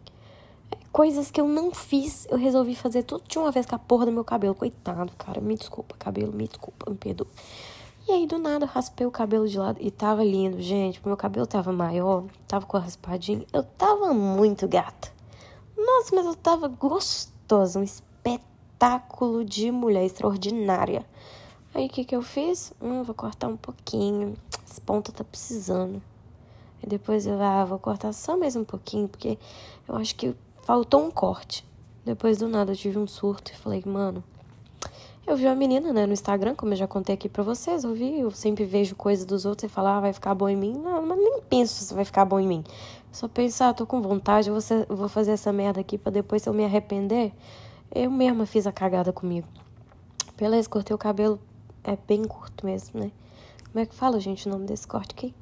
[0.72, 3.80] É, coisas que eu não fiz, eu resolvi fazer tudo de uma vez com a
[3.80, 4.54] porra do meu cabelo.
[4.54, 7.28] Coitado, cara, me desculpa, cabelo, me desculpa, me perdoa.
[8.08, 11.02] E aí, do nada, eu raspei o cabelo de lado e tava lindo, gente.
[11.04, 13.44] Meu cabelo tava maior, tava com a raspadinha.
[13.52, 15.12] Eu tava muito gata.
[15.76, 21.04] Nossa, mas eu tava gostosa, um espetáculo de mulher extraordinária.
[21.74, 22.74] Aí, o que que eu fiz?
[22.82, 24.36] Hum, vou cortar um pouquinho.
[24.68, 26.02] Esse ponta tá precisando.
[26.82, 29.38] E depois eu, ah, vou cortar só mais um pouquinho, porque
[29.88, 31.66] eu acho que faltou um corte.
[32.06, 34.24] Depois do nada eu tive um surto e falei, mano,
[35.28, 37.94] eu vi uma menina, né, no Instagram, como eu já contei aqui pra vocês, eu
[37.94, 40.74] vi, eu sempre vejo coisas dos outros e falar, ah, vai ficar bom em mim.
[40.74, 42.64] Não, mas nem penso se vai ficar bom em mim.
[43.12, 46.42] Só pensar, ah, tô com vontade, eu vou, vou fazer essa merda aqui pra depois
[46.42, 47.32] se eu me arrepender.
[47.94, 49.48] Eu mesma fiz a cagada comigo.
[50.36, 51.40] Beleza, cortei o cabelo,
[51.84, 53.12] é bem curto mesmo, né?
[53.65, 55.36] Como é que fala, gente, o nome desse corte aqui?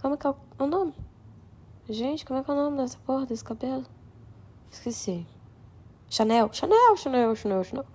[0.00, 0.94] Como é que é o nome?
[1.88, 3.84] Gente, como é que é o nome dessa porra, desse cabelo?
[4.70, 5.26] Esqueci.
[6.08, 7.86] Chanel, Chanel, Chanel, Chanel, Chanel.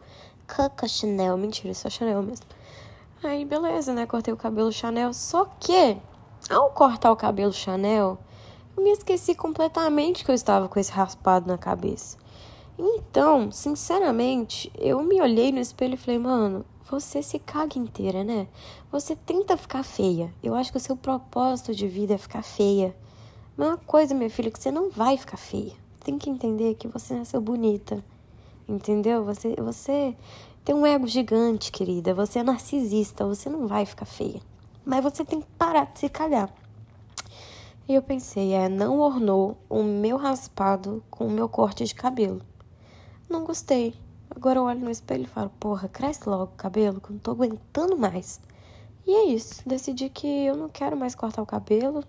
[0.47, 1.37] Caca Chanel.
[1.37, 2.45] Mentira, só Chanel mesmo.
[3.23, 4.05] Aí, beleza, né?
[4.05, 5.13] Cortei o cabelo Chanel.
[5.13, 5.97] Só que,
[6.49, 8.17] ao cortar o cabelo Chanel,
[8.75, 12.17] eu me esqueci completamente que eu estava com esse raspado na cabeça.
[12.77, 18.47] Então, sinceramente, eu me olhei no espelho e falei, mano, você se caga inteira, né?
[18.91, 20.33] Você tenta ficar feia.
[20.41, 22.95] Eu acho que o seu propósito de vida é ficar feia.
[23.55, 25.73] Mas uma coisa, minha filha, que você não vai ficar feia.
[26.03, 28.03] Tem que entender que você nasceu bonita.
[28.67, 29.23] Entendeu?
[29.25, 30.15] Você, você
[30.63, 32.13] tem um ego gigante, querida.
[32.13, 33.25] Você é narcisista.
[33.25, 34.41] Você não vai ficar feia.
[34.85, 36.53] Mas você tem que parar de se cagar.
[37.89, 42.41] E eu pensei, é, não ornou o meu raspado com o meu corte de cabelo.
[43.29, 43.93] Não gostei.
[44.37, 47.17] Agora eu olho no espelho e falo, porra, cresce logo o cabelo, que eu não
[47.17, 48.39] tô aguentando mais.
[49.03, 49.67] E é isso.
[49.67, 52.03] Decidi que eu não quero mais cortar o cabelo.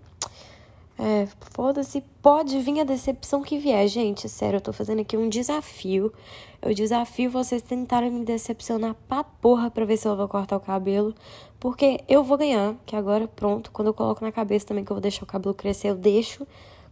[0.95, 3.87] É, foda-se, pode vir a decepção que vier.
[3.87, 6.13] Gente, sério, eu tô fazendo aqui um desafio.
[6.61, 10.59] Eu desafio vocês tentarem me decepcionar pra porra pra ver se eu vou cortar o
[10.59, 11.15] cabelo.
[11.59, 14.95] Porque eu vou ganhar, que agora, pronto, quando eu coloco na cabeça também que eu
[14.95, 16.45] vou deixar o cabelo crescer, eu deixo.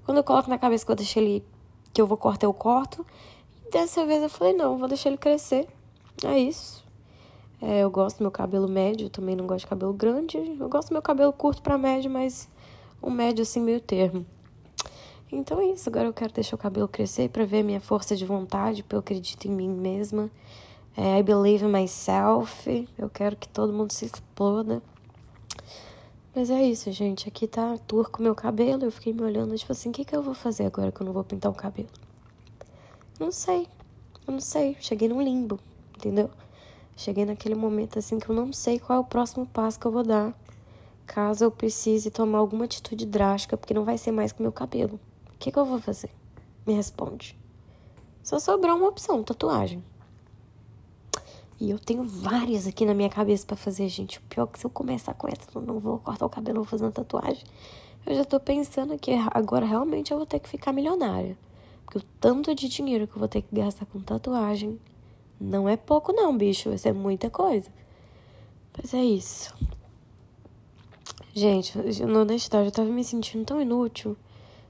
[0.04, 1.46] Quando eu coloco na cabeça que eu deixo ele,
[1.94, 3.06] que eu vou cortar, eu corto.
[3.72, 5.68] Dessa vez eu falei, não, vou deixar ele crescer.
[6.24, 6.86] É isso.
[7.62, 10.38] É, eu gosto do meu cabelo médio, também não gosto de cabelo grande.
[10.38, 12.48] Eu gosto do meu cabelo curto pra médio, mas
[13.02, 14.26] um médio assim meio termo.
[15.32, 18.26] Então é isso, agora eu quero deixar o cabelo crescer para ver minha força de
[18.26, 20.32] vontade, porque eu acredito em mim mesma.
[20.96, 22.88] É, I believe in myself.
[22.98, 24.82] Eu quero que todo mundo se exploda.
[26.34, 27.28] Mas é isso, gente.
[27.28, 28.86] Aqui tá a tour com meu cabelo.
[28.86, 31.06] Eu fiquei me olhando, tipo assim, o que, que eu vou fazer agora que eu
[31.06, 31.90] não vou pintar o cabelo?
[33.20, 33.68] Não sei.
[34.28, 34.78] Eu não sei.
[34.80, 35.60] Cheguei num limbo,
[35.96, 36.30] entendeu?
[36.96, 39.92] Cheguei naquele momento assim que eu não sei qual é o próximo passo que eu
[39.92, 40.34] vou dar
[41.08, 45.00] caso eu precise tomar alguma atitude drástica, porque não vai ser mais com meu cabelo.
[45.34, 46.12] O que, que eu vou fazer?
[46.66, 47.36] Me responde.
[48.22, 49.82] Só sobrou uma opção, tatuagem.
[51.60, 54.20] E eu tenho várias aqui na minha cabeça para fazer, gente.
[54.20, 56.58] O pior é que se eu começar com essa, eu não vou cortar o cabelo,
[56.58, 57.44] vou fazer uma tatuagem.
[58.06, 61.38] Eu já tô pensando que agora realmente eu vou ter que ficar milionária.
[61.88, 64.78] Porque o tanto de dinheiro que eu vou ter que gastar com tatuagem
[65.40, 66.74] não é pouco não, bicho.
[66.74, 67.72] Isso é muita coisa.
[68.78, 69.56] Mas é isso.
[71.34, 74.18] Gente, na honestidade, eu tava me sentindo tão inútil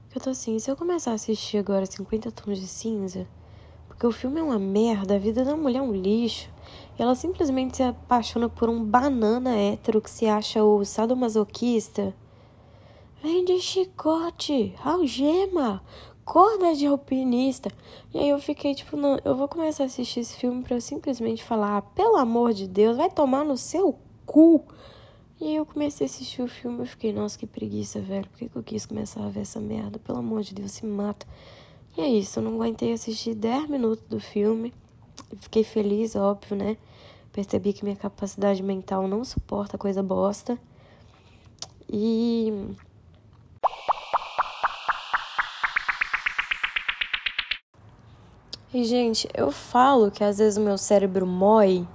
[0.08, 3.26] que eu tô assim, se eu começar a assistir agora 50 tons de cinza,
[3.88, 6.48] porque o filme é uma merda, a vida da mulher é um lixo,
[6.96, 12.14] e ela simplesmente se apaixona por um banana hétero que se acha o sadomasoquista.
[13.20, 15.82] Vende chicote, algema,
[16.28, 17.72] corda de alpinista.
[18.12, 20.80] E aí eu fiquei tipo, não, eu vou começar a assistir esse filme pra eu
[20.80, 24.62] simplesmente falar, ah, pelo amor de Deus, vai tomar no seu cu.
[25.40, 28.28] E aí eu comecei a assistir o filme e fiquei, nossa, que preguiça, velho.
[28.28, 29.98] Por que, que eu quis começar a ver essa merda?
[29.98, 31.26] Pelo amor de Deus, se mata.
[31.96, 34.74] E é isso, eu não aguentei assistir 10 minutos do filme.
[35.40, 36.76] Fiquei feliz, óbvio, né?
[37.32, 40.58] Percebi que minha capacidade mental não suporta coisa bosta.
[41.90, 42.52] E.
[48.72, 51.86] E, gente, eu falo que às vezes o meu cérebro mói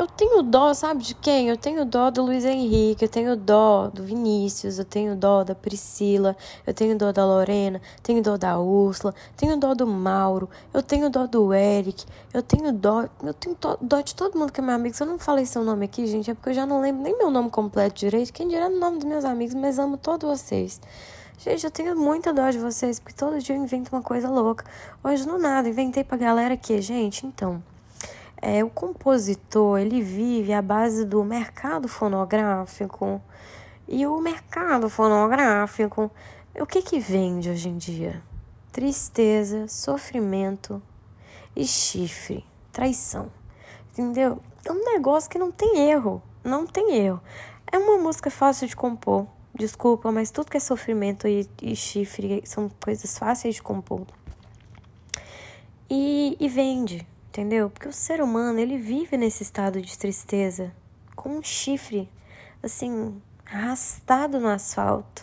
[0.00, 1.50] eu tenho dó, sabe de quem?
[1.50, 5.54] Eu tenho dó do Luiz Henrique, eu tenho dó do Vinícius, eu tenho dó da
[5.54, 6.34] Priscila,
[6.66, 11.10] eu tenho dó da Lorena, tenho dó da Úrsula, tenho dó do Mauro, eu tenho
[11.10, 14.74] dó do Eric, eu tenho dó, eu tenho dó de todo mundo que é meu
[14.74, 14.96] amigo.
[14.96, 17.18] Se eu não falei seu nome aqui, gente, é porque eu já não lembro nem
[17.18, 20.80] meu nome completo direito, quem dirá o nome dos meus amigos, mas amo todos vocês.
[21.42, 24.62] Gente, eu tenho muita dó de vocês, porque todo dia eu invento uma coisa louca.
[25.02, 27.62] Hoje, no nada, inventei pra galera que, gente, então.
[28.42, 33.22] É, o compositor ele vive à base do mercado fonográfico
[33.88, 36.10] e o mercado fonográfico
[36.58, 38.22] o que que vende hoje em dia
[38.72, 40.82] tristeza sofrimento
[41.54, 43.30] e chifre traição
[43.92, 47.20] entendeu é um negócio que não tem erro não tem erro
[47.70, 52.42] é uma música fácil de compor desculpa mas tudo que é sofrimento e, e chifre
[52.44, 54.06] são coisas fáceis de compor
[55.88, 57.70] e, e vende entendeu?
[57.70, 60.72] Porque o ser humano, ele vive nesse estado de tristeza,
[61.14, 62.08] com um chifre,
[62.62, 65.22] assim, arrastado no asfalto.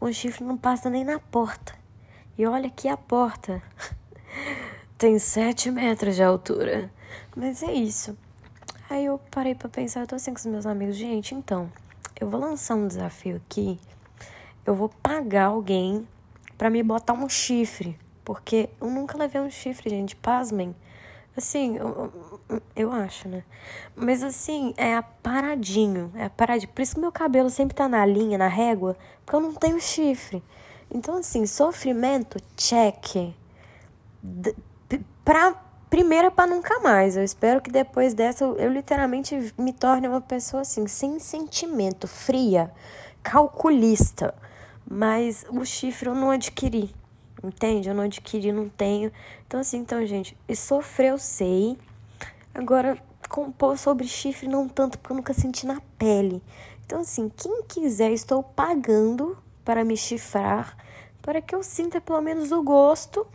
[0.00, 1.74] O chifre não passa nem na porta.
[2.38, 3.60] E olha aqui a porta.
[4.96, 6.90] Tem sete metros de altura.
[7.36, 8.16] Mas é isso.
[8.88, 11.70] Aí eu parei para pensar, eu tô assim com os meus amigos, gente, então,
[12.20, 13.80] eu vou lançar um desafio aqui.
[14.66, 16.06] Eu vou pagar alguém
[16.58, 17.98] para me botar um chifre.
[18.22, 20.14] Porque eu nunca levei um chifre, gente.
[20.14, 20.76] Pasmem.
[21.36, 22.12] Assim, eu,
[22.76, 23.42] eu acho, né?
[23.96, 26.12] Mas assim, é paradinho.
[26.14, 26.70] É paradinho.
[26.72, 29.80] Por isso que meu cabelo sempre tá na linha, na régua, porque eu não tenho
[29.80, 30.42] chifre.
[30.90, 33.32] Então, assim, sofrimento, check.
[35.24, 35.54] Pra,
[35.90, 37.16] primeira para nunca mais.
[37.16, 42.06] Eu espero que depois dessa eu, eu literalmente me torne uma pessoa assim, sem sentimento,
[42.06, 42.72] fria,
[43.22, 44.32] calculista.
[44.88, 46.94] Mas o chifre eu não adquiri.
[47.42, 47.88] Entende?
[47.88, 49.10] Eu não adquiri, não tenho.
[49.46, 51.76] Então, assim, então, gente, e sofrer eu sei.
[52.54, 52.98] Agora,
[53.28, 56.42] compor sobre chifre não tanto, porque eu nunca senti na pele.
[56.84, 60.76] Então, assim, quem quiser, estou pagando para me chifrar,
[61.22, 63.26] para que eu sinta pelo menos o gosto,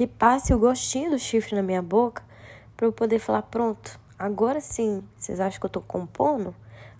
[0.00, 2.22] que passe o gostinho do chifre na minha boca,
[2.74, 6.54] para eu poder falar: pronto, agora sim, vocês acham que eu tô compondo?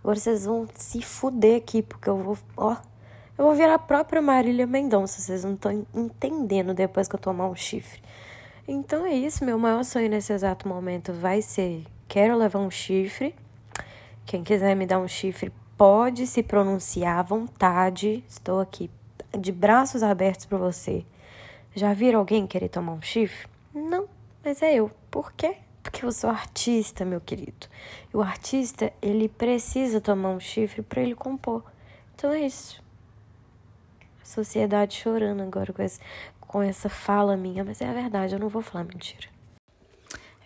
[0.05, 2.77] Agora vocês vão se fuder aqui, porque eu vou, ó,
[3.39, 7.49] eu vou virar a própria Marília Mendonça, vocês não estão entendendo depois que eu tomar
[7.49, 8.03] um chifre.
[8.69, 13.35] Então é isso, meu maior sonho nesse exato momento vai ser: quero levar um chifre.
[14.27, 18.23] Quem quiser me dar um chifre pode se pronunciar à vontade.
[18.29, 18.91] Estou aqui
[19.39, 21.03] de braços abertos para você.
[21.75, 23.49] Já viram alguém querer tomar um chifre?
[23.75, 24.09] Não,
[24.45, 24.91] mas é eu.
[25.11, 25.57] Por quê?
[25.83, 27.67] Porque eu sou artista, meu querido.
[28.13, 31.65] E o artista, ele precisa tomar um chifre para ele compor.
[32.15, 32.83] Então é isso
[34.31, 36.01] sociedade chorando agora com, esse,
[36.41, 39.29] com essa fala minha, mas é a verdade, eu não vou falar mentira.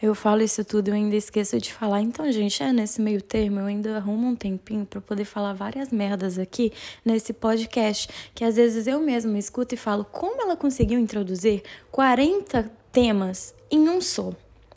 [0.04, 2.02] Eu falo isso tudo e eu ainda esqueço de falar.
[2.02, 5.90] Então, gente, é nesse meio termo, eu ainda arrumo um tempinho para poder falar várias
[5.90, 10.98] merdas aqui nesse podcast, que às vezes eu mesma escuto e falo como ela conseguiu
[10.98, 14.34] introduzir 40 temas em um só.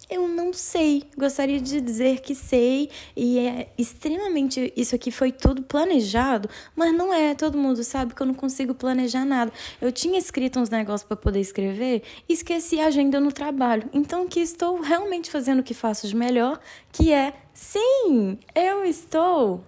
[0.09, 1.03] Eu não sei.
[1.17, 4.71] Gostaria de dizer que sei e é extremamente.
[4.75, 7.35] Isso aqui foi tudo planejado, mas não é.
[7.35, 9.51] Todo mundo sabe que eu não consigo planejar nada.
[9.81, 13.89] Eu tinha escrito uns negócios para poder escrever e esqueci a agenda no trabalho.
[13.93, 16.59] Então, que estou realmente fazendo o que faço de melhor,
[16.91, 19.63] que é sim, eu estou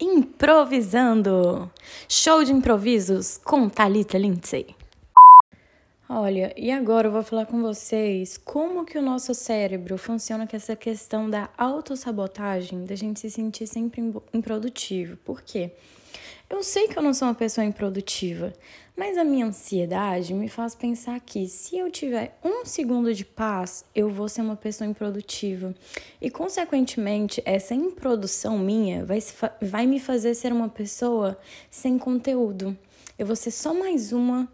[0.00, 1.70] improvisando.
[2.08, 4.74] Show de improvisos com Talita Lindsay.
[6.08, 10.54] Olha, e agora eu vou falar com vocês como que o nosso cérebro funciona com
[10.54, 14.00] essa questão da autossabotagem, da gente se sentir sempre
[14.32, 15.16] improdutivo.
[15.16, 15.72] Por quê?
[16.48, 18.52] Eu sei que eu não sou uma pessoa improdutiva,
[18.96, 23.84] mas a minha ansiedade me faz pensar que se eu tiver um segundo de paz,
[23.92, 25.74] eu vou ser uma pessoa improdutiva.
[26.20, 29.18] E, consequentemente, essa improdução minha vai,
[29.60, 31.36] vai me fazer ser uma pessoa
[31.68, 32.78] sem conteúdo.
[33.18, 34.48] Eu vou ser só mais uma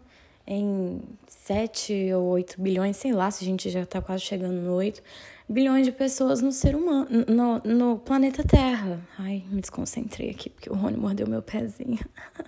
[0.45, 4.73] em 7 ou 8 bilhões, sei lá, se a gente já está quase chegando no
[4.73, 5.01] 8
[5.47, 8.99] bilhões de pessoas no ser humano, no, no planeta Terra.
[9.17, 11.99] Ai, me desconcentrei aqui porque o Rony mordeu meu pezinho.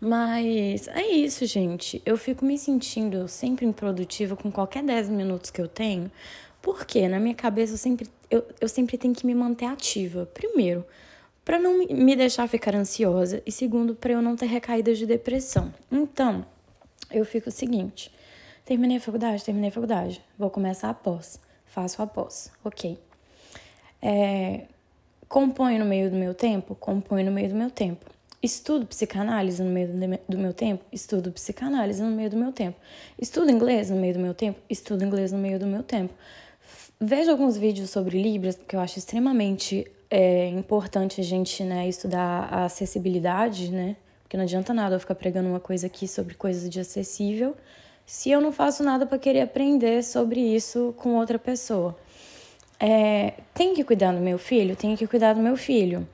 [0.00, 2.02] Mas é isso, gente.
[2.04, 6.10] Eu fico me sentindo sempre improdutiva com qualquer 10 minutos que eu tenho,
[6.60, 10.26] porque na minha cabeça eu sempre, eu, eu sempre tenho que me manter ativa.
[10.34, 10.84] Primeiro,
[11.44, 15.72] para não me deixar ficar ansiosa, e segundo, para eu não ter recaídas de depressão.
[15.90, 16.44] Então,
[17.12, 18.10] eu fico o seguinte:
[18.64, 20.22] Terminei a faculdade, terminei a faculdade.
[20.38, 21.40] Vou começar a pós.
[21.66, 22.50] Faço a pós.
[22.64, 22.96] Ok.
[24.00, 24.66] É,
[25.28, 26.74] componho no meio do meu tempo?
[26.76, 28.06] Componho no meio do meu tempo.
[28.40, 29.88] Estudo psicanálise no meio
[30.28, 30.84] do meu tempo?
[30.92, 32.78] Estudo psicanálise no meio do meu tempo.
[33.20, 34.60] Estudo inglês no meio do meu tempo?
[34.70, 36.14] Estudo inglês no meio do meu tempo.
[37.00, 42.48] Vejo alguns vídeos sobre Libras, porque eu acho extremamente é, importante a gente né, estudar
[42.52, 43.96] a acessibilidade, né?
[44.32, 47.54] Porque não adianta nada eu ficar pregando uma coisa aqui sobre coisas de acessível
[48.06, 51.94] se eu não faço nada para querer aprender sobre isso com outra pessoa.
[52.80, 54.74] É, tem que cuidar do meu filho?
[54.74, 56.08] Tenho que cuidar do meu filho.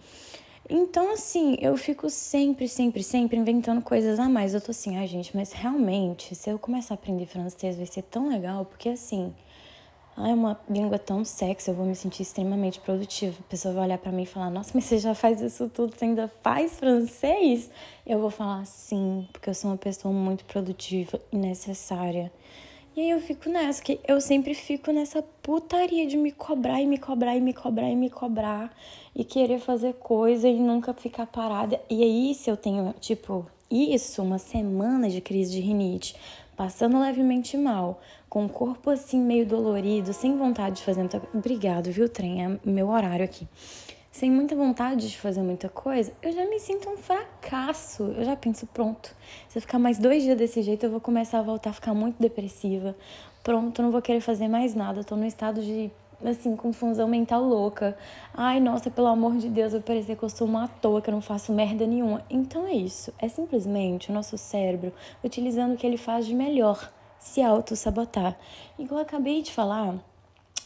[0.68, 4.52] Então, assim, eu fico sempre, sempre, sempre inventando coisas a mais.
[4.52, 7.86] Eu tô assim, ai, ah, gente, mas realmente, se eu começar a aprender francês vai
[7.86, 9.32] ser tão legal, porque assim,
[10.26, 13.36] é uma língua tão sexy, eu vou me sentir extremamente produtiva.
[13.38, 15.94] A pessoa vai olhar para mim e falar: Nossa, mas você já faz isso tudo,
[15.96, 17.70] você ainda faz francês?
[18.06, 22.32] Eu vou falar sim, porque eu sou uma pessoa muito produtiva e necessária.
[22.96, 26.86] E aí eu fico nessa, que eu sempre fico nessa putaria de me cobrar e
[26.86, 28.76] me cobrar e me cobrar e me cobrar
[29.14, 31.80] e querer fazer coisa e nunca ficar parada.
[31.88, 36.16] E aí, se eu tenho, tipo, isso, uma semana de crise de rinite,
[36.56, 41.91] passando levemente mal, com o corpo assim meio dolorido, sem vontade de fazer muita Obrigado,
[41.91, 42.45] viu, trem?
[42.45, 43.47] É meu horário aqui
[44.18, 48.03] sem muita vontade de fazer muita coisa, eu já me sinto um fracasso.
[48.03, 49.14] Eu já penso, pronto,
[49.49, 51.95] se eu ficar mais dois dias desse jeito, eu vou começar a voltar a ficar
[51.95, 52.97] muito depressiva.
[53.45, 55.05] Pronto, não vou querer fazer mais nada.
[55.05, 55.89] Tô num estado de,
[56.24, 57.97] assim, confusão mental louca.
[58.35, 61.09] Ai, nossa, pelo amor de Deus, vai parecer que eu sou uma à toa, que
[61.09, 62.24] eu não faço merda nenhuma.
[62.29, 63.14] Então é isso.
[63.20, 68.38] É simplesmente o nosso cérebro utilizando o que ele faz de melhor, se auto-sabotar.
[68.78, 69.98] Igual eu acabei de falar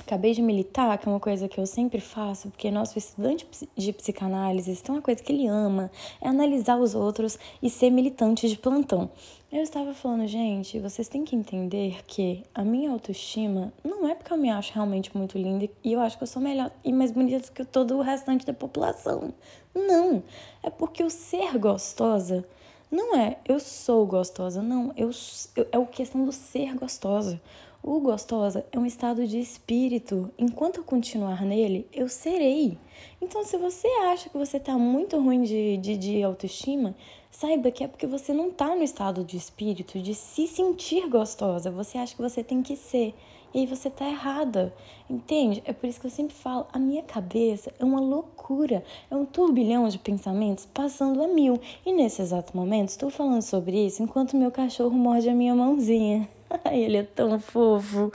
[0.06, 3.46] Acabei de militar, que é uma coisa que eu sempre faço, porque nosso estudante
[3.76, 5.90] de psicanálise, tem uma coisa que ele ama,
[6.20, 9.10] é analisar os outros e ser militante de plantão.
[9.50, 14.32] Eu estava falando, gente, vocês têm que entender que a minha autoestima não é porque
[14.32, 17.12] eu me acho realmente muito linda e eu acho que eu sou melhor e mais
[17.12, 19.32] bonita do que todo o restante da população.
[19.74, 20.22] Não,
[20.62, 22.44] é porque o ser gostosa
[22.92, 25.10] não é eu sou gostosa, não, eu,
[25.56, 27.40] eu é a questão do ser gostosa.
[27.82, 30.30] O gostosa é um estado de espírito.
[30.38, 32.78] Enquanto eu continuar nele, eu serei.
[33.20, 36.94] Então, se você acha que você está muito ruim de, de, de autoestima,
[37.28, 41.72] saiba que é porque você não está no estado de espírito de se sentir gostosa.
[41.72, 43.14] Você acha que você tem que ser.
[43.54, 44.74] E aí você tá errada,
[45.10, 45.62] entende?
[45.66, 49.26] É por isso que eu sempre falo, a minha cabeça é uma loucura, é um
[49.26, 51.60] turbilhão de pensamentos passando a mil.
[51.84, 56.26] E nesse exato momento estou falando sobre isso enquanto meu cachorro morde a minha mãozinha.
[56.72, 58.10] Ele é tão fofo.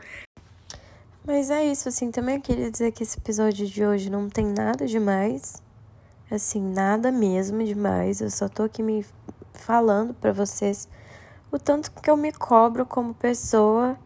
[1.23, 4.87] Mas é isso, assim, também queria dizer que esse episódio de hoje não tem nada
[4.87, 5.61] demais.
[6.31, 8.21] Assim, nada mesmo demais.
[8.21, 9.05] Eu só tô aqui me
[9.53, 10.87] falando para vocês
[11.51, 13.97] o tanto que eu me cobro como pessoa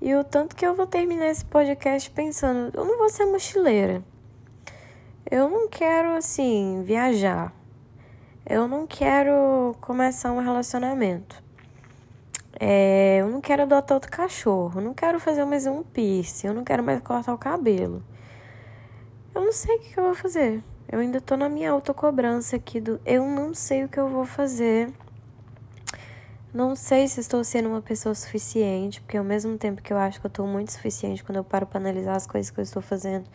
[0.00, 4.02] e o tanto que eu vou terminar esse podcast pensando, eu não vou ser mochileira.
[5.30, 7.52] Eu não quero assim viajar.
[8.46, 11.42] Eu não quero começar um relacionamento.
[12.58, 16.54] É, eu não quero adotar outro cachorro, eu não quero fazer mais um piercing, eu
[16.54, 18.02] não quero mais cortar o cabelo.
[19.34, 20.62] Eu não sei o que, eu vou fazer.
[20.90, 24.24] Eu ainda tô na minha autocobrança aqui do eu não sei o que eu vou
[24.24, 24.90] fazer.
[26.52, 30.18] Não sei se estou sendo uma pessoa suficiente, porque ao mesmo tempo que eu acho
[30.18, 32.80] que eu estou muito suficiente quando eu paro para analisar as coisas que eu estou
[32.80, 33.28] fazendo,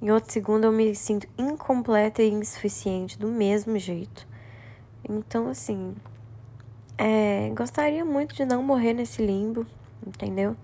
[0.00, 4.26] em outro segundo eu me sinto incompleta e insuficiente do mesmo jeito.
[5.08, 5.94] Então, assim,
[6.98, 9.64] é, gostaria muito de não morrer nesse limbo,
[10.04, 10.56] entendeu?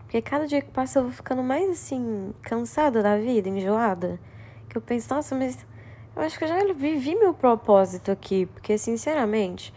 [0.00, 4.20] Porque cada dia que passa eu vou ficando mais assim, cansada da vida, enjoada.
[4.68, 5.66] Que eu penso, nossa, mas
[6.14, 8.44] eu acho que eu já vivi meu propósito aqui.
[8.44, 9.72] Porque, sinceramente,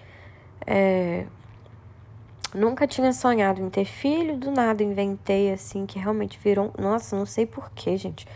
[0.68, 1.26] é,
[2.56, 6.74] nunca tinha sonhado em ter filho, do nada inventei assim, que realmente virou.
[6.78, 8.28] Nossa, não sei porquê, gente.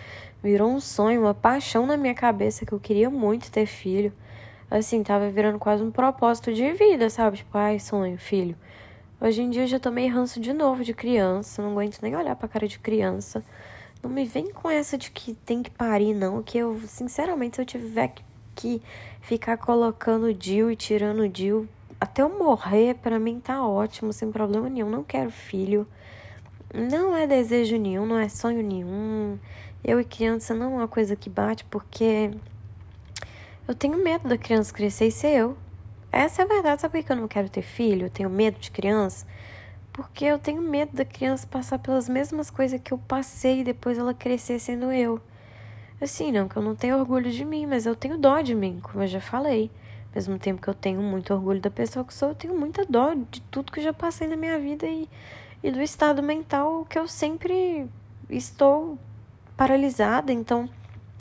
[0.43, 4.13] Virou um sonho, uma paixão na minha cabeça que eu queria muito ter filho
[4.69, 7.37] assim, tava virando quase um propósito de vida, sabe?
[7.37, 8.55] Tipo, ai, sonho, filho.
[9.19, 12.35] Hoje em dia eu já tomei ranço de novo de criança, não aguento nem olhar
[12.35, 13.43] pra cara de criança.
[14.01, 17.61] Não me vem com essa de que tem que parir, não, que eu, sinceramente, se
[17.61, 18.13] eu tiver
[18.55, 18.81] que
[19.21, 21.67] ficar colocando Dil e tirando Dil
[21.99, 24.89] até eu morrer, para mim tá ótimo, sem problema nenhum.
[24.89, 25.87] Não quero filho.
[26.73, 29.37] Não é desejo nenhum, não é sonho nenhum.
[29.83, 32.31] Eu e criança não é uma coisa que bate, porque
[33.67, 35.57] eu tenho medo da criança crescer e ser eu.
[36.11, 36.81] Essa é a verdade.
[36.81, 38.05] Sabe por que eu não quero ter filho?
[38.05, 39.25] Eu tenho medo de criança?
[39.91, 43.97] Porque eu tenho medo da criança passar pelas mesmas coisas que eu passei e depois
[43.97, 45.19] ela crescer sendo eu.
[46.01, 48.79] Assim, não que eu não tenho orgulho de mim, mas eu tenho dó de mim,
[48.81, 49.69] como eu já falei.
[50.09, 52.85] Ao mesmo tempo que eu tenho muito orgulho da pessoa que sou, eu tenho muita
[52.85, 55.07] dó de tudo que eu já passei na minha vida e
[55.63, 57.87] e do estado mental que eu sempre
[58.29, 58.97] estou
[59.57, 60.31] paralisada.
[60.31, 60.69] Então,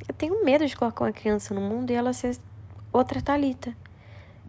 [0.07, 2.36] eu tenho medo de colocar uma criança no mundo e ela ser
[2.93, 3.74] outra Talita.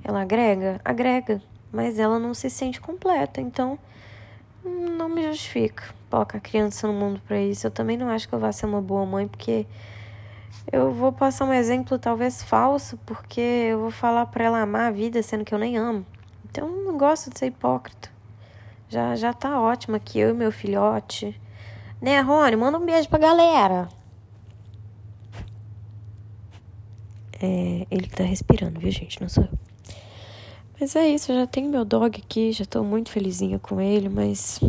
[0.03, 0.79] Ela agrega?
[0.85, 3.41] Agrega, mas ela não se sente completa.
[3.41, 3.77] Então,
[4.63, 7.67] não me justifica colocar a criança no mundo para isso.
[7.67, 9.65] Eu também não acho que eu vá ser uma boa mãe, porque
[10.71, 14.91] eu vou passar um exemplo talvez falso, porque eu vou falar para ela amar a
[14.91, 16.05] vida, sendo que eu nem amo.
[16.49, 18.09] Então, não gosto de ser hipócrita.
[18.87, 21.39] Já, já tá ótimo aqui, eu e meu filhote.
[22.01, 22.55] Né, Rony?
[22.55, 23.89] Manda um beijo pra galera.
[27.41, 29.21] É, ele tá respirando, viu, gente?
[29.21, 29.59] Não sou eu.
[30.79, 34.07] Mas é isso, eu já tenho meu dog aqui, já tô muito felizinha com ele,
[34.07, 34.61] mas.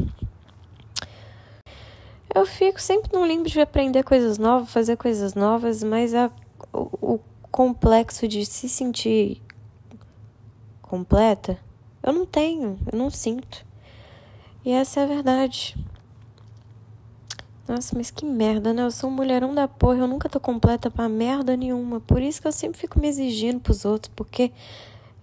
[2.32, 6.30] Eu fico sempre no limbo de aprender coisas novas, fazer coisas novas, mas a,
[6.72, 7.20] o, o
[7.50, 9.42] complexo de se sentir
[10.80, 11.58] completa,
[12.02, 13.66] eu não tenho, eu não sinto.
[14.64, 15.76] E essa é a verdade.
[17.66, 18.82] Nossa, mas que merda, né?
[18.82, 22.00] Eu sou um mulherão da porra, eu nunca tô completa pra merda nenhuma.
[22.00, 24.52] Por isso que eu sempre fico me exigindo pros outros, porque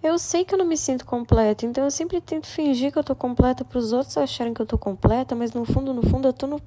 [0.02, 1.64] eu sei que eu não me sinto completa.
[1.64, 4.76] Então eu sempre tento fingir que eu tô completa pros outros acharem que eu tô
[4.76, 6.60] completa, mas no fundo, no fundo, eu tô no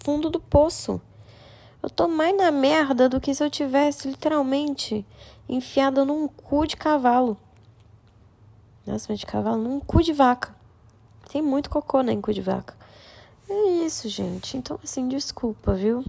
[0.00, 1.00] fundo do poço.
[1.82, 5.06] Eu tô mais na merda do que se eu tivesse literalmente
[5.48, 7.36] enfiada num cu de cavalo.
[8.86, 10.54] Nossa, mas de cavalo, num cu de vaca.
[11.30, 12.74] Tem muito cocô né, em cu de vaca.
[13.48, 14.56] É isso, gente.
[14.56, 16.04] Então, assim, desculpa, viu?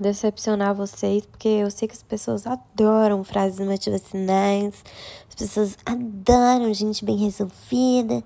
[0.00, 4.82] Decepcionar vocês, porque eu sei que as pessoas adoram frases motivacionais,
[5.28, 8.22] as pessoas adoram gente bem resolvida,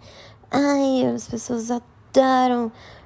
[0.50, 1.97] ai, as pessoas adoram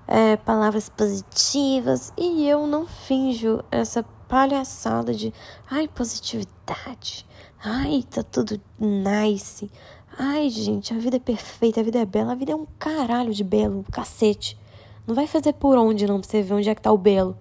[0.07, 5.33] é, palavras positivas, e eu não finjo essa palhaçada de
[5.71, 7.27] ai, positividade,
[7.63, 9.71] ai, tá tudo nice,
[10.19, 13.33] Ai, gente, a vida é perfeita, a vida é bela, a vida é um caralho
[13.33, 14.59] de belo, um cacete.
[15.07, 17.37] Não vai fazer por onde não pra você ver onde é que tá o belo.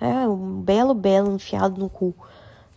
[0.00, 2.14] É um belo belo enfiado no cu.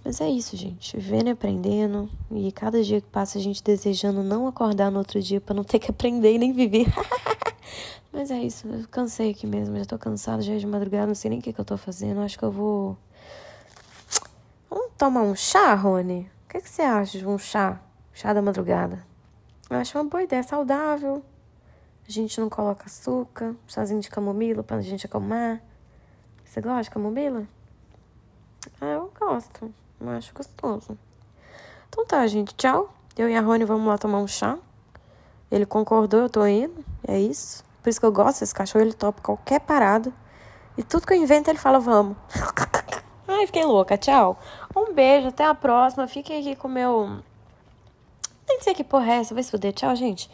[0.06, 0.96] Mas é isso, gente.
[0.96, 2.08] Vivendo e aprendendo.
[2.30, 5.64] E cada dia que passa a gente desejando não acordar no outro dia para não
[5.64, 6.86] ter que aprender e nem viver.
[8.14, 8.68] Mas é isso.
[8.68, 9.76] Eu cansei aqui mesmo.
[9.80, 11.08] Já tô cansada, já é de madrugada.
[11.08, 12.22] Não sei nem o que, que eu tô fazendo.
[12.22, 12.96] Acho que eu vou.
[14.70, 16.30] Vamos tomar um chá, Rony?
[16.46, 17.82] O que, que você acha de um chá?
[18.14, 19.04] Chá da madrugada.
[19.72, 21.26] Eu acho uma boa ideia, saudável.
[22.08, 25.64] A gente não coloca açúcar, chazinho de camomila pra gente acalmar.
[26.44, 27.48] Você gosta de camomila?
[28.80, 29.74] Ah, eu gosto.
[30.00, 30.98] Eu acho gostoso.
[31.90, 32.54] Então tá, gente.
[32.56, 32.94] Tchau.
[33.18, 34.58] Eu e a Rony vamos lá tomar um chá.
[35.52, 36.84] Ele concordou, eu tô indo.
[37.08, 37.64] É isso.
[37.82, 38.84] Por isso que eu gosto desse cachorro.
[38.84, 40.12] Ele topa qualquer parada.
[40.78, 42.18] E tudo que eu invento, ele fala, vamos.
[43.28, 43.98] Ai, fiquei louca.
[43.98, 44.38] Tchau.
[44.76, 46.08] Um beijo, até a próxima.
[46.08, 47.24] Fiquem aqui com o meu
[48.48, 49.74] nem sei que porra é essa, vai se fuder.
[49.74, 50.30] Tchau, gente.